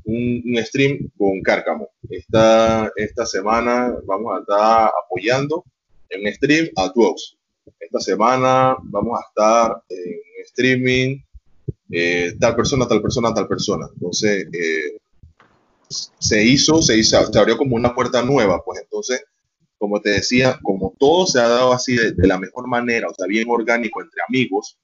[0.05, 1.89] un, un, stream con Cárcamo.
[2.09, 5.63] Esta, esta semana vamos a estar apoyando
[6.09, 7.37] en stream a Twox.
[7.79, 11.19] Esta semana vamos a estar en streaming
[11.91, 13.87] eh, tal persona, tal persona, tal persona.
[13.93, 14.97] Entonces, eh,
[15.89, 19.23] se hizo, se hizo, se abrió como una puerta nueva, pues entonces,
[19.77, 23.27] como te decía, como todo se ha dado así de, la mejor manera, o sea,
[23.27, 24.77] bien orgánico entre amigos,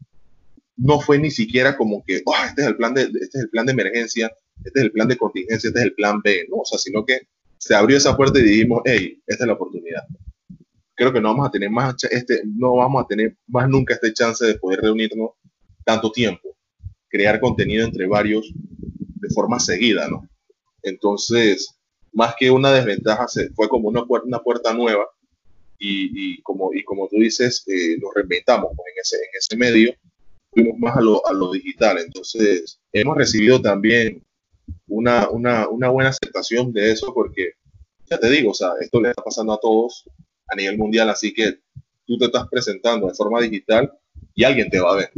[0.77, 3.49] no fue ni siquiera como que, oh, este es el plan de, este es el
[3.49, 4.31] plan de emergencia,
[4.63, 7.05] este es el plan de contingencia, este es el plan B, no, o sea, sino
[7.05, 7.21] que
[7.57, 10.03] se abrió esa puerta y dijimos, hey, esta es la oportunidad
[10.95, 14.13] creo que no vamos a tener más este, no vamos a tener más nunca este
[14.13, 15.31] chance de poder reunirnos
[15.83, 16.55] tanto tiempo,
[17.09, 20.27] crear contenido entre varios de forma seguida, ¿no?
[20.81, 21.75] Entonces,
[22.11, 25.07] más que una desventaja, se, fue como una, una puerta nueva
[25.79, 29.93] y, como, y como tú dices, eh, nos reinventamos pues, en, ese, en ese medio,
[30.51, 31.97] fuimos más a lo, a lo digital.
[31.97, 34.23] Entonces, hemos recibido también
[34.87, 37.53] una, una, una buena aceptación de eso porque,
[38.09, 40.05] ya te digo, o sea, esto le está pasando a todos
[40.53, 41.59] a nivel mundial, así que
[42.05, 43.91] tú te estás presentando de forma digital
[44.33, 45.11] y alguien te va a ver.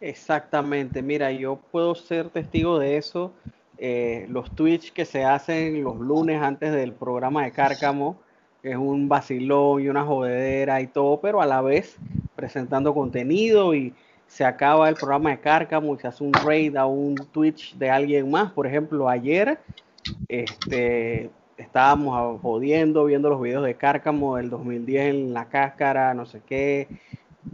[0.00, 3.32] Exactamente, mira, yo puedo ser testigo de eso.
[3.78, 8.20] Eh, los Twitch que se hacen los lunes antes del programa de Cárcamo,
[8.62, 11.96] es un vacilón y una jodedera y todo, pero a la vez
[12.36, 13.92] presentando contenido y
[14.26, 17.90] se acaba el programa de Cárcamo y se hace un raid a un Twitch de
[17.90, 18.52] alguien más.
[18.52, 19.58] Por ejemplo, ayer
[20.28, 21.30] este,
[21.62, 26.88] estábamos jodiendo, viendo los videos de Cárcamo del 2010 en la cáscara, no sé qué,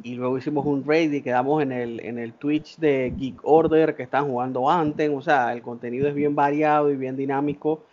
[0.03, 3.97] y luego hicimos un raid y quedamos en el, en el Twitch de Geek Order
[3.97, 7.85] que están jugando antes, o sea, el contenido es bien variado y bien dinámico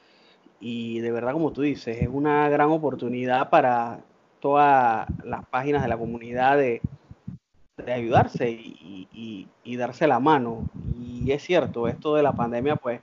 [0.60, 3.99] y de verdad como tú dices, es una gran oportunidad para
[4.39, 6.82] todas las páginas de la comunidad de,
[7.88, 9.47] ayudarse y,
[9.78, 10.69] darse la mano.
[10.97, 13.01] Y es cierto, esto de la pandemia pues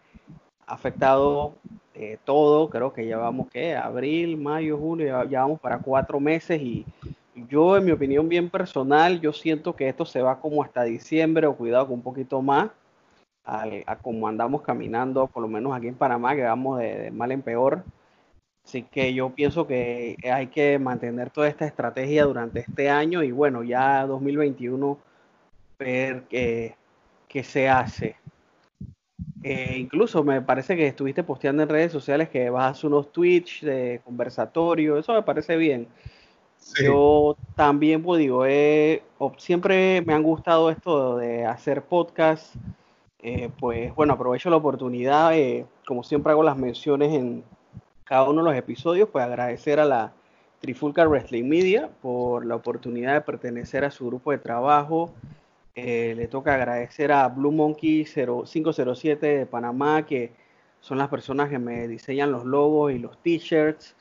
[0.67, 1.55] ha afectado
[1.95, 6.87] eh, todo, creo que llevamos que abril, mayo, junio, ya vamos para cuatro meses y
[7.35, 11.47] yo, en mi opinión bien personal, yo siento que esto se va como hasta diciembre
[11.47, 12.71] o cuidado con un poquito más
[13.45, 17.43] a, como andamos caminando, por lo menos aquí en Panamá, que vamos de, mal en
[17.43, 17.85] peor.
[18.65, 23.33] Así que yo pienso que hay que mantener toda esta estrategia durante este año y
[23.33, 24.99] bueno, ya 2021
[25.79, 26.77] ver qué,
[27.43, 28.17] se hace.
[29.43, 33.13] Eh, incluso me parece que estuviste posteando en redes sociales que vas a hacer unos
[33.13, 35.89] Twitch de conversatorio, eso me parece bien.
[36.81, 38.45] Yo también, pues digo,
[39.37, 42.55] siempre me han gustado esto de hacer podcast.
[43.19, 47.45] Eh, pues bueno, aprovecho la oportunidad, eh, como siempre hago las menciones en
[48.05, 50.13] cada uno de los episodios, pues agradecer a la
[50.61, 55.13] Trifulca Wrestling Media por la oportunidad de pertenecer a su grupo de trabajo.
[55.75, 60.33] Eh, le toca agradecer a Blue Monkey 0507 de Panamá, que
[60.81, 63.97] son las personas que me diseñan los logos y los t-shirts.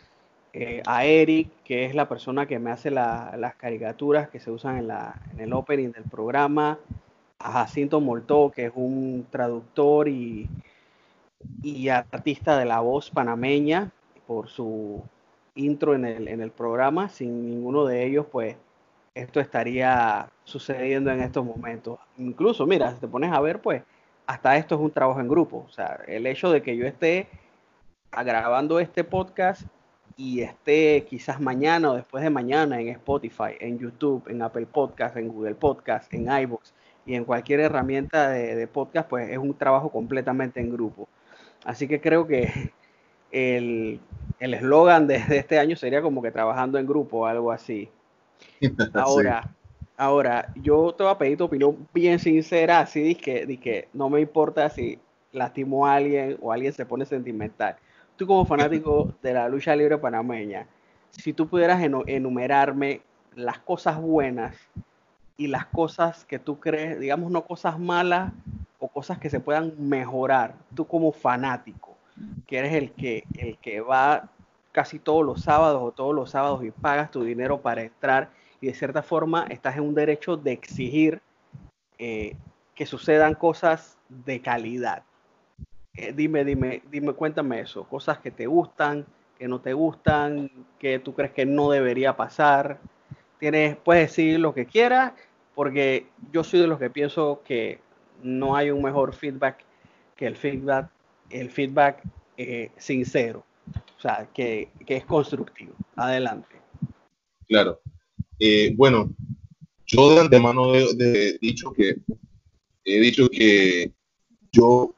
[0.53, 4.79] Eh, a Eric, que es la persona que me hace las caricaturas que se usan
[4.79, 6.77] en, el opening del programa,
[7.39, 10.49] a Jacinto Moltó, que es un traductor y,
[11.63, 13.91] y artista de la voz panameña,
[14.27, 15.01] por su
[15.55, 17.07] intro en el, en el programa.
[17.07, 18.57] Sin ninguno de ellos, pues
[19.13, 21.99] esto estaría sucediendo en estos momentos.
[22.17, 23.83] Incluso, mira, si te pones a ver, pues
[24.25, 25.65] hasta esto es un trabajo en grupo.
[25.67, 27.27] O sea, el hecho de que yo esté
[28.11, 29.63] grabando este podcast
[30.17, 35.17] y esté quizás mañana o después de mañana en Spotify, en YouTube, en Apple Podcast,
[35.17, 36.73] en Google Podcast, en iBox
[37.05, 41.09] y en cualquier herramienta de, podcast, pues es un trabajo completamente en grupo.
[41.65, 42.71] Así que creo que
[43.31, 43.99] el
[44.39, 47.89] eslogan de, este año sería como que trabajando en grupo o algo así.
[48.93, 49.49] Ahora,
[49.97, 54.09] ahora, yo te voy a pedir tu opinión bien sincera, así de que, que no
[54.09, 54.99] me importa si
[55.31, 57.75] lastimo a alguien o alguien se pone sentimental.
[58.15, 60.67] Tú como fanático de la lucha libre panameña,
[61.09, 63.01] si tú pudieras enumerarme
[63.35, 64.55] las cosas buenas
[65.37, 68.31] y las cosas que tú crees, digamos, no cosas malas
[68.79, 71.97] o cosas que se puedan mejorar, tú como fanático,
[72.47, 74.29] que eres el que, el que va
[74.71, 78.29] casi todos los sábados o todos los sábados y pagas tu dinero para entrar
[78.61, 81.21] y de cierta forma estás en un derecho de exigir
[81.97, 82.35] eh,
[82.75, 85.03] que sucedan cosas de calidad.
[85.93, 89.05] Eh, dime, dime, dime, cuéntame eso, cosas que te gustan,
[89.37, 92.79] que no te gustan, que tú crees que no debería pasar.
[93.39, 95.13] Tienes, puedes decir lo que quieras,
[95.55, 97.79] porque yo soy de los que pienso que
[98.23, 99.65] no hay un mejor feedback
[100.15, 100.87] que el feedback,
[101.31, 102.03] el feedback
[102.37, 103.43] eh, sincero,
[103.97, 105.73] o sea, que, es constructivo.
[105.95, 106.55] Adelante.
[107.47, 107.81] Claro.
[108.39, 109.13] Eh, bueno,
[109.85, 111.97] yo de antemano he dicho que
[112.83, 113.93] he dicho que
[114.51, 114.95] yo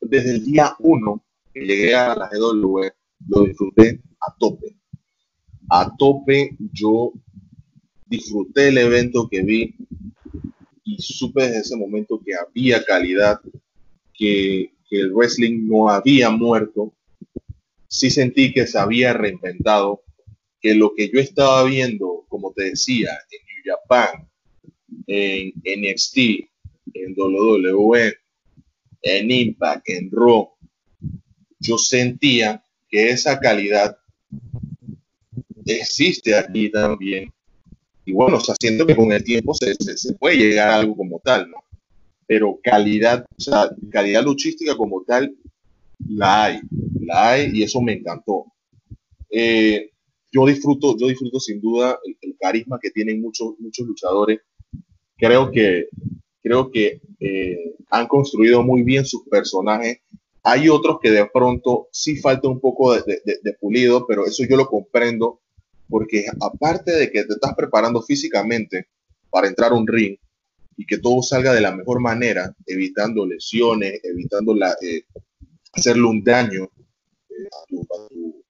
[0.00, 2.80] desde el día uno que llegué a la GW,
[3.28, 4.76] lo disfruté a tope.
[5.68, 7.12] A tope yo
[8.06, 9.74] disfruté el evento que vi
[10.84, 13.40] y supe desde ese momento que había calidad,
[14.14, 16.94] que, el wrestling no había muerto.
[17.88, 20.02] Sí sentí que se había reinventado,
[20.60, 24.28] que lo que yo estaba viendo, como te decía, en New Japan,
[25.06, 26.16] en NXT,
[26.94, 28.14] en WWE,
[29.02, 30.50] en Impact, en Raw,
[31.60, 33.96] yo sentía que esa calidad
[35.64, 37.32] existe aquí también.
[38.04, 39.74] Y bueno, o sea, siento que con el tiempo se,
[40.14, 41.58] puede llegar a algo como tal, ¿no?
[42.26, 43.26] Pero calidad,
[43.90, 45.36] calidad luchística como tal,
[46.08, 46.60] la hay,
[47.06, 48.46] la y eso me encantó.
[49.30, 49.90] Eh,
[50.32, 54.40] yo disfruto, yo disfruto sin duda el, el, carisma que tienen muchos, muchos luchadores.
[55.16, 55.88] Creo que
[56.46, 59.98] creo que eh, han construido muy bien sus personajes.
[60.44, 64.68] Hay otros que de pronto sí falta un poco de, pulido, pero eso yo lo
[64.68, 65.40] comprendo,
[65.88, 68.86] porque aparte de que te estás preparando físicamente
[69.28, 70.16] para entrar a un ring
[70.76, 75.02] y que todo salga de la mejor manera, evitando lesiones, evitando la, eh,
[75.72, 76.70] hacerle un daño
[77.38, 77.48] eh,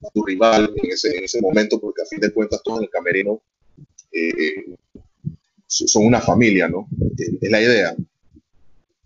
[0.05, 2.85] a, tu, rival en ese, en ese, momento, porque a fin de cuentas todos en
[2.85, 3.43] el camerino
[5.67, 6.89] son una familia, ¿no?
[7.41, 7.95] Es la idea.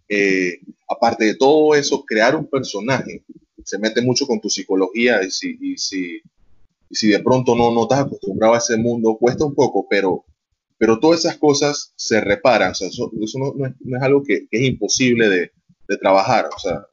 [0.08, 3.24] Eh, aparte de todo eso, crear un personaje
[3.64, 6.20] se mete mucho con tu psicología y si, si,
[6.90, 10.24] si de pronto no, no estás acostumbrado a ese mundo, cuesta un poco, pero
[10.80, 15.28] pero todas esas cosas se reparan, o sea, eso, no, es, algo que, es imposible
[15.28, 15.50] de,
[15.98, 16.86] trabajar, o sea,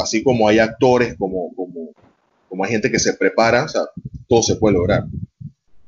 [0.00, 1.90] así como hay actores, como, como,
[2.48, 3.66] como hay gente que se prepara,
[4.26, 5.04] todo se puede lograr.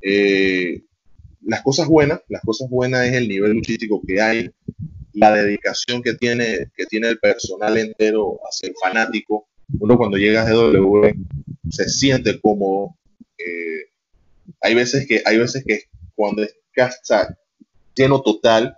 [0.03, 0.83] Eh,
[1.43, 4.51] las cosas buenas, las cosas buenas es el nivel luchístico que hay,
[5.13, 9.49] la dedicación que tiene, que tiene el personal entero hacia el fanático.
[9.79, 11.09] Uno cuando llega a GW
[11.71, 12.99] se siente como
[13.39, 13.91] eh,
[14.61, 15.85] hay veces que hay veces que
[16.15, 17.37] cuando es casa
[17.95, 18.77] lleno total,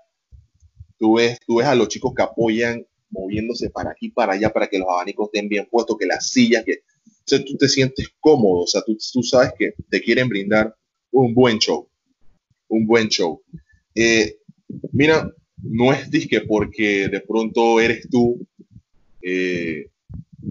[0.98, 4.68] tú ves, tú ves a los chicos que apoyan moviéndose para aquí para allá para
[4.68, 6.82] que los abanicos estén bien puestos, que las sillas, que
[7.24, 10.74] tú te sientes cómodo, o sea, tú, tú sabes que te quieren brindar
[11.10, 11.88] un buen show
[12.72, 13.42] un buen show.
[13.94, 14.38] Eh,
[14.92, 15.30] mira,
[15.62, 18.44] no es disque porque de pronto eres tú
[19.22, 19.90] eh,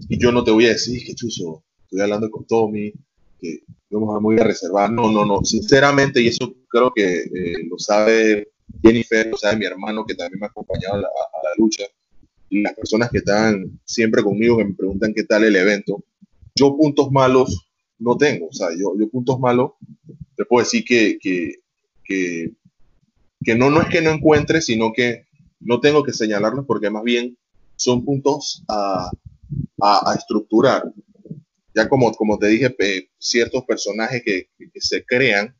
[0.08, 2.92] y yo no te voy a decir que chuzo, estoy hablando con Tommy,
[3.38, 4.90] que vamos a muy a reservar.
[4.90, 8.52] No, no, no, sinceramente, y eso creo que eh, lo sabe
[8.82, 11.08] Jennifer, lo sabe mi hermano que también me ha acompañado a la,
[11.58, 11.84] lucha,
[12.48, 16.04] y las personas que están siempre conmigo que me preguntan qué tal el evento.
[16.54, 19.72] Yo puntos malos no tengo, o sea, yo, yo puntos malos,
[20.36, 21.62] te puedo decir que, que
[23.44, 25.26] que, no, no es que no encuentre, sino que
[25.60, 27.36] no tengo que señalarlos porque más bien
[27.76, 29.10] son puntos a,
[30.16, 30.84] estructurar.
[31.74, 32.74] Ya como, como te dije,
[33.18, 35.56] ciertos personajes que, se crean,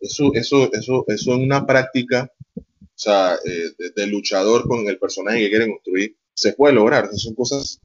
[0.00, 2.62] eso, eso, eso, eso en una práctica, o
[2.94, 7.10] sea, eh, de, luchador con el personaje que quieren construir, se puede lograr.
[7.14, 7.80] son cosas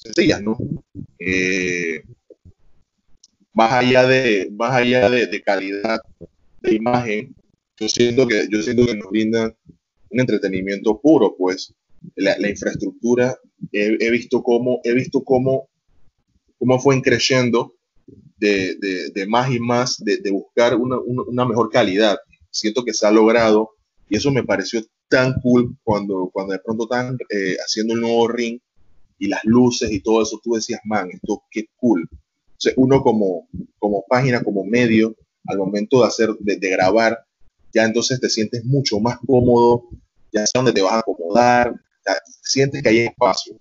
[0.00, 0.58] sencillas, ¿no?
[1.18, 2.02] Eh,
[3.52, 6.00] más allá de, más allá de calidad
[6.62, 7.34] de imagen,
[7.80, 9.56] yo siento que, yo siento que nos brindan
[10.10, 11.74] un entretenimiento puro, pues
[12.14, 13.38] la, infraestructura,
[13.72, 15.68] he, visto cómo, he visto cómo,
[16.58, 17.74] cómo fue creciendo
[18.36, 18.76] de,
[19.14, 22.18] de, más y más, de, de buscar una, una, mejor calidad.
[22.50, 23.70] Siento que se ha logrado
[24.08, 28.28] y eso me pareció tan cool cuando, cuando de pronto están eh, haciendo el nuevo
[28.28, 28.60] ring
[29.20, 32.08] y las luces y todo eso, tú decías, man, esto qué cool.
[32.10, 33.48] O sea, uno como,
[33.78, 35.14] como página, como medio,
[35.46, 37.18] al momento de hacer, de, de grabar,
[37.72, 39.84] ya entonces te sientes mucho más cómodo,
[40.32, 41.74] ya sé dónde te vas a acomodar,
[42.42, 43.60] sientes que hay espacio,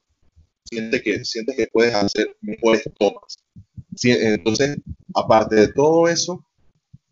[0.64, 3.38] sientes que, sientes que puedes hacer mejores tomas.
[4.02, 4.78] Entonces,
[5.14, 6.46] aparte de todo eso,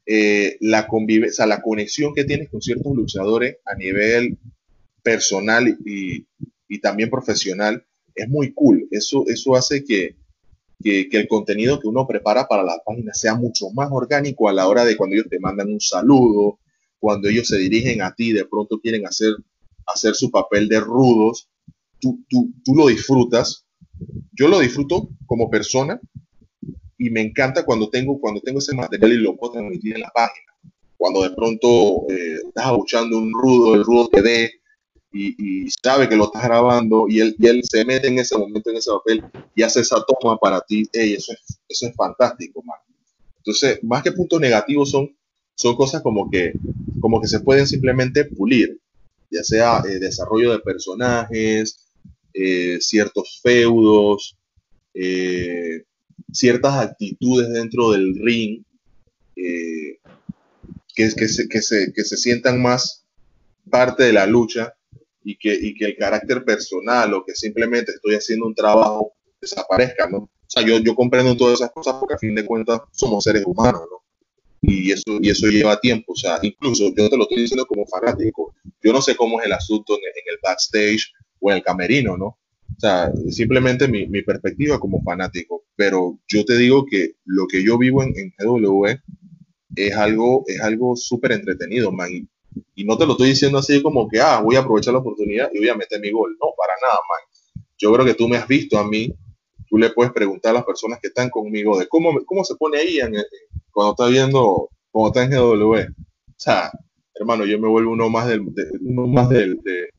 [0.05, 4.37] eh, la convivencia, la conexión que tienes con ciertos luchadores a nivel
[5.03, 6.25] personal y,
[6.69, 7.85] y también profesional
[8.17, 8.87] es muy cool.
[8.91, 10.15] Eso, eso hace que,
[10.83, 14.67] que, el contenido que uno prepara para la página sea mucho más orgánico a la
[14.67, 16.59] hora de cuando ellos te mandan un saludo,
[16.99, 19.33] cuando ellos se dirigen a ti, de pronto quieren hacer,
[19.85, 21.49] hacer su papel de rudos,
[21.99, 23.65] tú, tú, tú lo disfrutas.
[24.33, 25.99] Yo lo disfruto como persona
[26.97, 30.09] y me encanta cuando tengo, cuando tengo ese material y lo puedo transmitir en la
[30.09, 30.53] página.
[30.97, 34.51] Cuando de pronto eh, estás abuchando un rudo, el rudo te ve
[35.17, 38.37] y, y, sabe que lo estás grabando y él, y él se mete en ese
[38.37, 39.23] momento, en ese papel
[39.55, 40.83] y hace esa toma para ti.
[40.93, 42.79] eso, es, eso es fantástico, man.
[43.37, 45.09] Entonces, más que puntos negativos son
[45.57, 46.53] son cosas como que,
[47.01, 48.79] como que se pueden simplemente pulir,
[49.31, 51.87] ya sea eh, desarrollo de personajes,
[52.33, 54.37] eh, ciertos feudos,
[54.93, 55.83] eh,
[56.31, 58.63] ciertas actitudes dentro del ring,
[59.35, 59.99] que,
[61.15, 63.05] que, se, que, se, que se sientan más
[63.69, 64.73] parte de la lucha
[65.27, 69.11] y que, y que el carácter personal o que simplemente estoy haciendo un trabajo
[69.41, 70.19] desaparezca, ¿no?
[70.19, 73.43] O sea, yo, yo comprendo todas esas cosas porque a fin de cuentas somos seres
[73.45, 73.97] humanos, ¿no?
[74.61, 76.13] y eso, y eso lleva tiempo.
[76.13, 78.55] O sea, incluso yo te lo estoy diciendo como fanático.
[78.81, 80.01] Yo no sé cómo es el asunto en,
[80.33, 82.25] el backstage o en el camerino, ¿no?
[82.25, 85.65] O sea, simplemente mi, mi, perspectiva como fanático.
[85.75, 88.85] Pero yo te digo que lo que yo vivo en, en GW
[89.75, 92.29] es algo, es algo súper entretenido, man.
[92.75, 95.49] Y, no te lo estoy diciendo así como que, ah, voy a aprovechar la oportunidad
[95.53, 96.37] y voy a meter mi gol.
[96.39, 97.63] No, para nada, man.
[97.77, 99.13] Yo creo que tú me has visto a mí
[99.67, 102.79] tú le puedes preguntar a las personas que están conmigo de cómo, cómo se pone
[102.79, 103.13] ahí en,
[103.71, 105.73] cuando está viendo, cuando está en GW.
[105.73, 106.71] O sea,
[107.15, 109.89] hermano, yo me vuelvo uno más del, de, uno más del, de,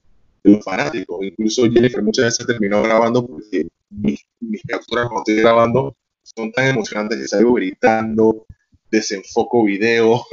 [0.44, 1.18] los fanáticos.
[1.22, 6.68] Incluso Jennifer muchas veces terminó grabando porque mis, mis capturas cuando estoy grabando son tan
[6.68, 8.46] emocionantes que salgo gritando,
[8.90, 10.24] desenfoco video.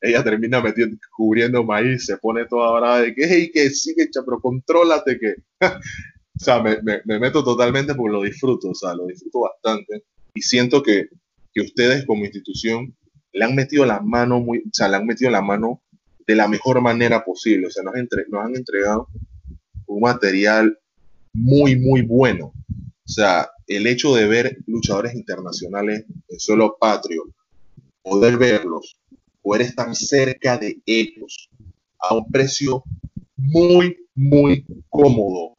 [0.00, 4.40] Ella termina metiendo, cubriendo maíz, se pone toda brava de que, hey, que sigue, pero
[4.40, 5.34] contrólate que.
[5.60, 10.42] o sea, me, me, meto totalmente porque lo disfruto, o sea, lo disfruto bastante y
[10.42, 11.08] siento que,
[11.52, 12.94] que ustedes como institución
[13.32, 15.82] le han metido la mano muy, o sea, le han metido la mano
[16.26, 19.08] de la mejor manera posible, o sea, nos, entre, nos han entregado
[19.86, 20.78] un material
[21.32, 22.52] muy, muy bueno.
[22.68, 27.24] O sea, el hecho de ver luchadores internacionales en suelo patrio,
[28.02, 28.98] poder verlos,
[29.48, 31.48] poder estar cerca de ellos,
[31.98, 32.84] a un precio
[33.34, 35.56] muy, muy cómodo.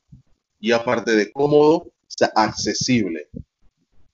[0.60, 1.92] Y aparte de cómodo,
[2.36, 3.30] accesible.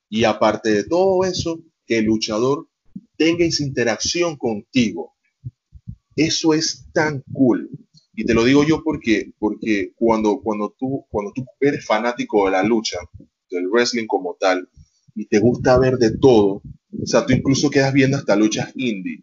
[0.10, 2.70] Y aparte de todo eso, que el luchador
[3.18, 5.14] tenga esa interacción contigo.
[6.16, 7.70] Eso es tan cool.
[8.14, 12.52] Y te lo digo yo porque, porque cuando, cuando, tú, cuando tú eres fanático de
[12.52, 12.98] la lucha,
[13.50, 14.70] del wrestling como tal,
[15.16, 16.62] y te gusta ver de todo,
[16.98, 19.22] o sea, tú incluso quedas viendo hasta luchas indie.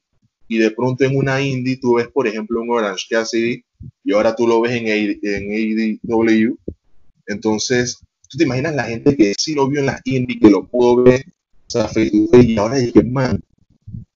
[0.52, 3.64] Y de pronto en una indie tú ves, por ejemplo, un Orange Cassidy
[4.04, 6.58] y ahora tú lo ves en, ADW.
[7.26, 10.68] Entonces, tú te imaginas la gente que sí lo vio en las indie, que lo
[10.68, 11.24] pudo ver,
[11.66, 13.40] o sea, y ahora dije, man,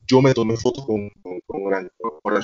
[0.07, 1.89] yo me tomé fotos con, con, Orange,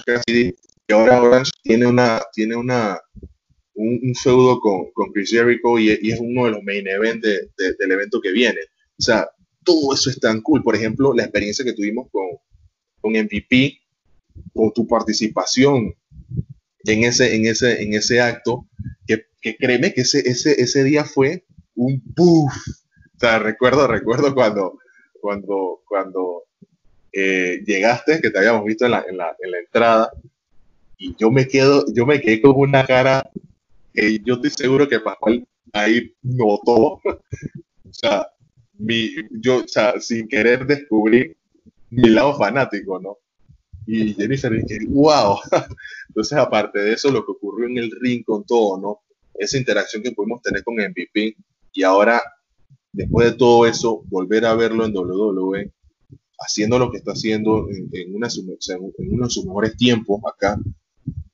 [0.06, 0.54] Cassidy
[0.88, 2.98] y ahora Orange tiene una, tiene una,
[3.74, 7.28] un, feudo con, Chris Jericho y, es uno de los main events
[7.58, 8.60] del evento que viene.
[8.98, 9.28] O sea,
[9.62, 10.62] todo eso es tan cool.
[10.62, 12.38] Por ejemplo, la experiencia que tuvimos con,
[13.02, 13.81] con MVP,
[14.54, 15.94] con tu participación
[16.84, 18.66] en ese, en ese, en ese acto,
[19.06, 22.52] que, que créeme que ese, ese, ese día fue un puff.
[23.16, 24.78] O sea, recuerdo, recuerdo cuando,
[25.20, 26.44] cuando, cuando
[27.12, 30.12] eh, llegaste, que te habíamos visto en la, en la, en la entrada,
[30.98, 33.28] y yo me quedo, yo me quedé con una cara
[33.92, 37.00] que yo estoy seguro que Pascual ahí notó.
[37.04, 38.28] o sea,
[38.78, 41.36] mi, yo, o sea, sin querer descubrir
[41.90, 43.18] mi lado fanático, ¿no?
[43.86, 44.52] Y Jennifer
[44.88, 45.38] wow.
[46.08, 49.00] Entonces, aparte de eso, lo que ocurrió en el ring con todo, ¿no?
[49.34, 51.36] Esa interacción que pudimos tener con MVP
[51.72, 52.22] y ahora,
[52.92, 55.72] después de todo eso, volver a verlo en WWE,
[56.38, 60.58] haciendo lo que está haciendo en, una, en uno de sus mejores tiempos acá,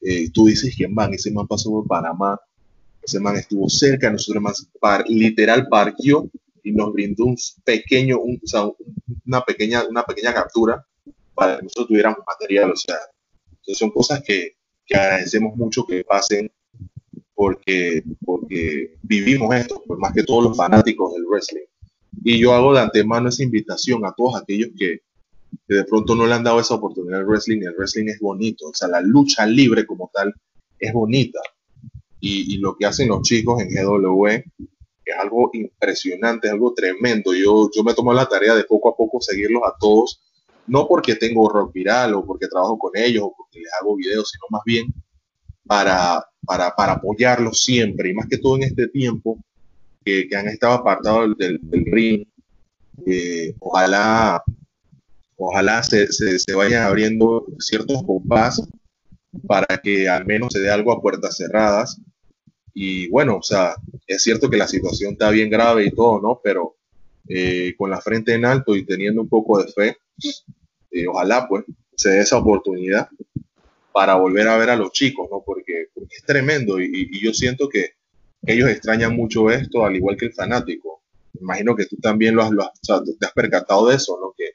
[0.01, 2.38] eh, tú dices que man, ese man pasó por Panamá,
[3.03, 4.68] ese man estuvo cerca, nosotros más
[5.09, 6.30] literal partió
[6.62, 10.86] y nos brindó un pequeño, una, pequeña, una pequeña captura
[11.39, 12.72] para que nosotros tuviéramos material.
[12.72, 12.97] O sea,
[13.74, 16.51] son cosas que, que, agradecemos mucho que pasen
[17.32, 21.66] porque, porque vivimos esto, por más que todos los fanáticos del wrestling.
[22.24, 25.03] Y yo hago de antemano esa invitación a todos aquellos que,
[25.68, 28.68] que de pronto no le han dado esa oportunidad al wrestling el wrestling es bonito.
[28.68, 30.34] O sea, la lucha libre como tal
[30.78, 31.39] es bonita.
[32.20, 34.26] Y, y, lo que hacen los chicos en GW
[35.09, 37.32] es algo impresionante, es algo tremendo.
[37.32, 40.28] Yo, yo me tomo la tarea de poco a poco seguirlos a todos,
[40.69, 44.31] no porque tengo rock viral o porque trabajo con ellos o porque les hago videos,
[44.31, 44.87] sino más bien
[45.64, 49.39] para, para, para apoyarlos siempre y más que todo en este tiempo
[50.05, 52.27] que, que han estado apartados del, del ring.
[53.07, 54.43] Eh, ojalá
[55.37, 58.61] ojalá se, se, se, vayan abriendo ciertos compás
[59.47, 62.01] para que al menos se dé algo a puertas cerradas.
[62.75, 66.41] Y bueno, o sea, es cierto que la situación está bien grave y todo, ¿no?
[66.43, 66.77] Pero
[67.29, 69.97] eh, con la frente en alto y teniendo un poco de fe,
[70.91, 71.64] eh, ojalá pues
[71.95, 73.09] se dé esa oportunidad
[73.93, 75.43] para volver a ver a los chicos, ¿no?
[75.45, 77.95] Porque, es tremendo y, y, yo siento que
[78.43, 81.03] ellos extrañan mucho esto, al igual que el fanático.
[81.41, 84.19] Imagino que tú también lo has, lo has o sea, te has percatado de eso,
[84.21, 84.33] ¿no?
[84.37, 84.53] Que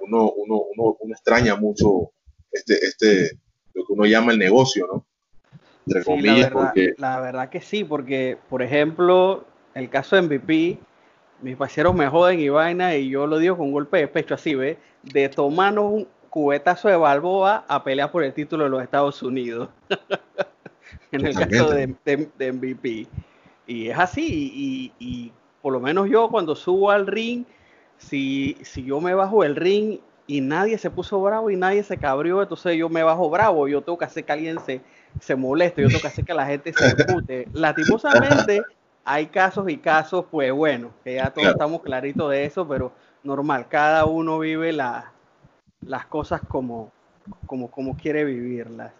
[0.00, 2.12] uno, uno, uno, uno extraña mucho
[2.50, 3.38] este, este,
[3.74, 5.06] lo que uno llama el negocio, ¿no?
[5.86, 6.94] Entre comillas, la verdad, porque...
[6.98, 10.78] La verdad que sí, porque, por ejemplo, el caso de MVP,
[11.42, 14.34] mis parceros me joden y vaina, y yo lo digo con un golpe de pecho
[14.34, 14.78] así, ¿ves?
[15.02, 19.68] De tomarnos un cubetazo de Balboa a pelear por el título de los Estados Unidos.
[21.12, 23.06] en el caso de, de, MVP.
[23.66, 27.44] Y es así, y, y, por lo menos yo cuando subo al ring,
[27.98, 31.98] si, si yo me bajo el ring y nadie se puso bravo y nadie se
[31.98, 34.80] cabrió, entonces yo me bajo bravo, yo tengo que hacer que alguien se,
[35.20, 37.48] se moleste, yo tengo que hacer que la gente se discute.
[37.52, 38.62] Lastimosamente,
[39.04, 42.92] hay casos y casos, pues bueno, que ya todos estamos claritos de eso, pero
[43.22, 45.12] normal, cada uno vive la,
[45.82, 46.92] las cosas como,
[47.46, 48.92] como, como quiere vivirlas.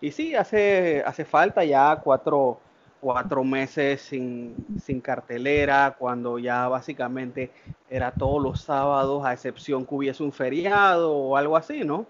[0.00, 2.60] Y sí, hace, hace falta ya cuatro,
[3.00, 7.50] cuatro meses sin, sin, cartelera, cuando ya básicamente
[7.90, 12.06] era todos los sábados, a excepción que hubiese un feriado o algo así, ¿no?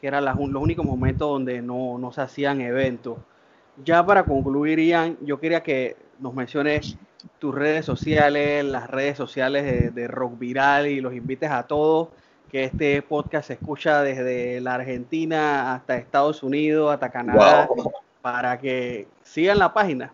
[0.00, 3.18] Que eran los únicos momentos donde no, no, se hacían eventos.
[3.84, 6.96] Ya para concluir, Ian, yo quería que nos menciones
[7.38, 12.08] tus redes sociales, las redes sociales de, de Rock Viral y los invites a todos
[12.50, 17.92] que este podcast se escucha desde la Argentina hasta Estados Unidos, hasta Canadá, wow.
[18.20, 20.12] para que sigan la página.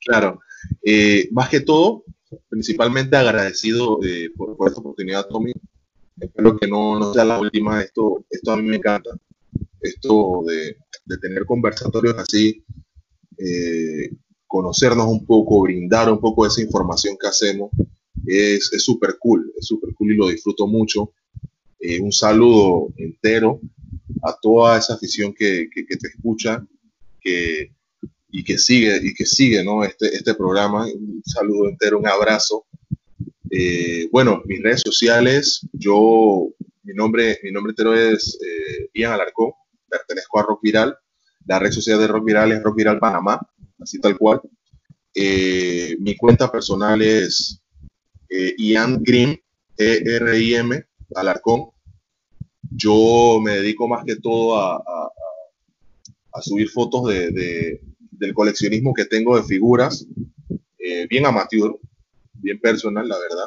[0.00, 0.40] Claro,
[0.82, 2.04] eh, más que todo,
[2.48, 5.52] principalmente agradecido eh, por, por, esta oportunidad, Tommy.
[6.20, 7.82] Espero que no, no, sea la última.
[7.82, 9.10] Esto, esto a mí me encanta.
[9.80, 12.64] Esto de, de tener conversatorios así,
[13.36, 14.10] eh,
[14.48, 17.70] conocernos un poco, brindar un poco de esa información que hacemos,
[18.26, 19.52] es súper cool.
[19.56, 21.12] Es súper cool y lo disfruto mucho.
[21.80, 23.60] Eh, un saludo entero
[24.22, 26.66] a toda esa afición que, que, te escucha
[27.20, 27.72] que,
[28.30, 29.84] y que sigue, y que sigue ¿no?
[29.84, 30.86] este, este programa.
[30.86, 32.66] Un saludo entero, un abrazo.
[33.50, 36.48] Eh, bueno, mis redes sociales, yo,
[36.82, 39.52] mi nombre, mi nombre entero es eh, Ian Alarcón,
[39.88, 40.96] pertenezco a Rock Viral.
[41.46, 43.40] La red social de Rock Viral es Rock Viral Panamá,
[43.80, 44.40] así tal cual.
[45.14, 47.60] Eh, mi cuenta personal es
[48.58, 49.40] Ian Green,
[49.76, 51.70] E-R-I-M, Alarcón.
[52.70, 57.80] Yo me dedico más que todo a, a, subir fotos de,
[58.12, 60.06] del coleccionismo que tengo de figuras,
[61.08, 61.76] bien amateur,
[62.34, 63.46] bien personal, la verdad.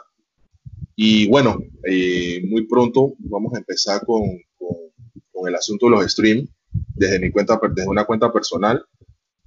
[0.96, 4.22] Y bueno, eh, muy pronto vamos a empezar con,
[4.58, 6.48] con, el asunto de los streams
[6.94, 8.86] desde mi desde una cuenta personal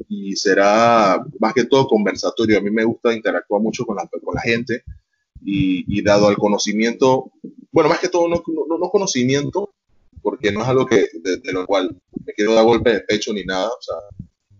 [0.08, 2.58] y será más que todo conversatorio.
[2.58, 4.84] A mí me gusta interactuar mucho con la, gente
[5.44, 7.32] y, dado al conocimiento,
[7.72, 8.42] bueno, más que todo no,
[8.78, 9.74] no, conocimiento,
[10.22, 13.44] porque no es algo que, de, lo cual me quiero dar golpe de pecho ni
[13.44, 13.68] nada.
[13.68, 13.96] O sea,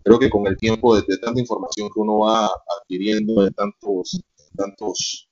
[0.03, 4.19] creo que con el tiempo de, de tanta información que uno va adquiriendo, de tantos
[4.55, 5.29] tantos,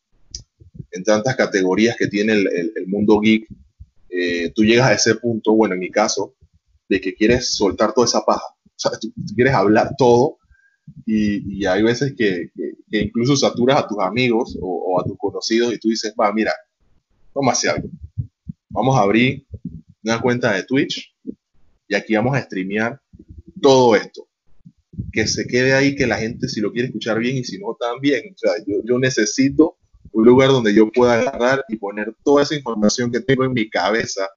[0.92, 3.48] en tantas categorías que tiene el, mundo geek,
[4.10, 6.36] eh, tú llegas a ese punto, bueno, en mi caso,
[6.88, 8.53] de que quieres soltar toda esa paja,
[8.90, 10.38] sea, tú, quieres hablar todo
[11.06, 12.50] y, hay veces que,
[12.92, 16.54] incluso saturas a tus amigos o, a tus conocidos y tú dices, va, mira,
[17.34, 17.90] toma algo,
[18.70, 19.46] vamos a abrir
[20.04, 21.16] una cuenta de Twitch
[21.88, 23.00] y aquí vamos a streamear
[23.62, 24.28] todo esto
[25.12, 27.78] que se quede ahí, que la gente si lo quiere escuchar bien y si no
[27.80, 28.34] también.
[28.34, 29.78] O sea, yo, necesito
[30.12, 33.70] un lugar donde yo pueda agarrar y poner toda esa información que tengo en mi
[33.70, 34.28] cabeza,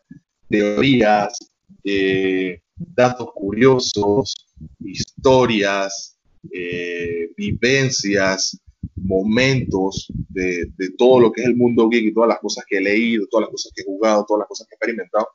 [0.49, 1.39] teorías,
[1.85, 4.35] eh, datos curiosos,
[4.81, 6.19] historias,
[6.53, 8.61] eh, vivencias,
[8.95, 12.81] momentos de, todo lo que es el mundo geek y todas las cosas que he
[12.81, 15.29] leído, todas las cosas que he jugado, todas las cosas que he experimentado,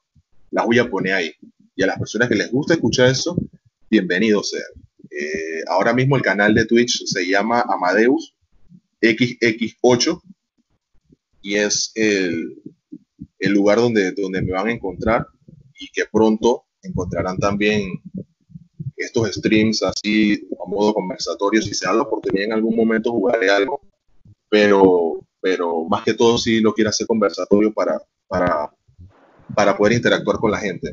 [0.51, 1.31] las voy a poner ahí.
[1.75, 3.35] Y a las personas que les gusta escuchar eso,
[3.89, 4.63] bienvenidos sean.
[5.09, 8.33] Eh, ahora mismo el canal de Twitch se llama Amadeus
[9.01, 10.21] XX8
[11.41, 12.61] y es el,
[13.39, 15.27] lugar donde me van a encontrar
[15.77, 18.01] y que pronto encontrarán también
[18.97, 21.61] estos streams así a modo conversatorio.
[21.61, 23.81] Si se da la oportunidad en algún momento jugaré algo,
[24.49, 28.71] pero, pero más que todo si lo quiero hacer conversatorio para, para,
[29.55, 30.91] para poder interactuar con la gente.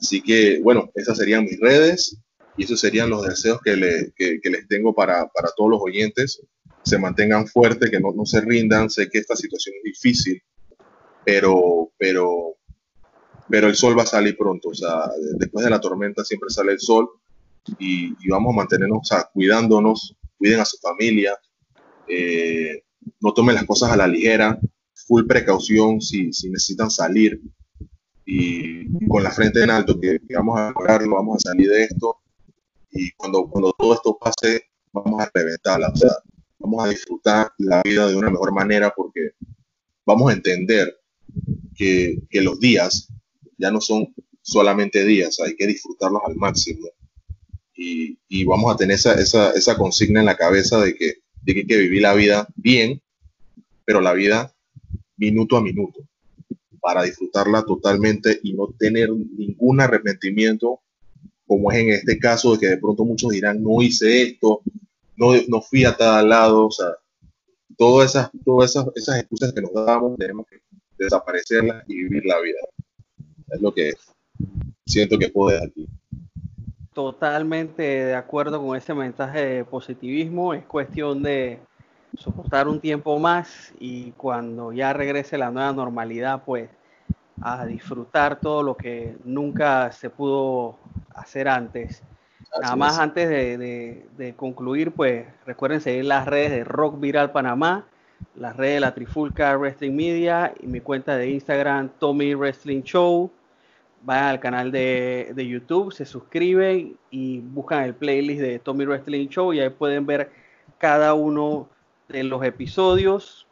[0.00, 2.18] Así que bueno, esas serían mis redes.
[2.56, 6.40] Y esos serían los deseos que, le, que, les tengo para, para, todos los oyentes.
[6.84, 8.90] Se mantengan fuertes, que no, no, se rindan.
[8.90, 10.40] Sé que esta situación es difícil,
[11.24, 12.56] pero, pero,
[13.54, 14.70] pero el sol va a salir pronto.
[14.70, 17.08] O sea, después de la tormenta siempre sale el sol
[17.78, 21.38] y, y vamos a mantenernos, o sea, cuidándonos, cuiden a su familia,
[22.08, 22.82] eh,
[23.20, 24.58] no tomen las cosas a la ligera,
[25.06, 27.40] full precaución si, si necesitan salir
[28.26, 31.84] y con la frente en alto, que, que vamos a lograrlo, vamos a salir de
[31.84, 32.16] esto
[32.90, 36.10] y cuando, cuando todo esto pase, vamos a reventarla, o sea,
[36.58, 39.30] vamos a disfrutar la vida de una mejor manera porque
[40.04, 40.92] vamos a entender
[41.76, 43.13] que, que los días
[43.58, 46.88] ya no son solamente días, hay que disfrutarlos al máximo.
[47.76, 51.54] Y, y vamos a tener esa, esa, esa, consigna en la cabeza de que, de
[51.54, 53.02] que hay que vivir la vida bien,
[53.84, 54.54] pero la vida
[55.16, 56.00] minuto a minuto,
[56.80, 60.80] para disfrutarla totalmente y no tener ningún arrepentimiento
[61.46, 64.62] como es en este caso, de que de pronto muchos dirán, no hice esto,
[65.16, 66.88] no, no fui a tal lado, o sea,
[67.76, 70.60] todas esas, todas esas, esas excusas que nos damos tenemos que
[70.98, 72.58] desaparecerlas y vivir la vida.
[73.54, 73.92] Es lo que
[74.84, 75.88] siento que puedo aquí.
[76.92, 80.54] Totalmente de acuerdo con ese mensaje de positivismo.
[80.54, 81.58] Es cuestión de
[82.18, 86.68] soportar un tiempo más y cuando ya regrese la nueva normalidad, pues
[87.42, 90.78] a disfrutar todo lo que nunca se pudo
[91.14, 92.02] hacer antes.
[92.60, 97.86] Nada más antes de, concluir, pues recuerden seguir las redes de Rock Viral Panamá,
[98.36, 103.30] las redes de la Trifulca Wrestling Media y mi cuenta de Instagram Tommy Wrestling Show.
[104.04, 109.28] Vayan al canal de, de YouTube, se suscriben y buscan el playlist de Tommy Wrestling
[109.28, 110.30] Show y ahí pueden ver
[110.78, 111.68] cada uno
[112.08, 113.46] de los episodios.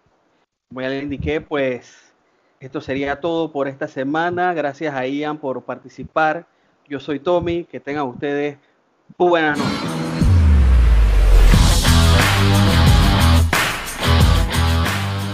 [0.68, 2.12] Como ya les indiqué, pues
[2.60, 4.54] esto sería todo por esta semana.
[4.54, 6.46] Gracias a Ian por participar.
[6.88, 8.58] Yo soy Tommy, que tengan ustedes
[9.16, 10.01] buenas noches.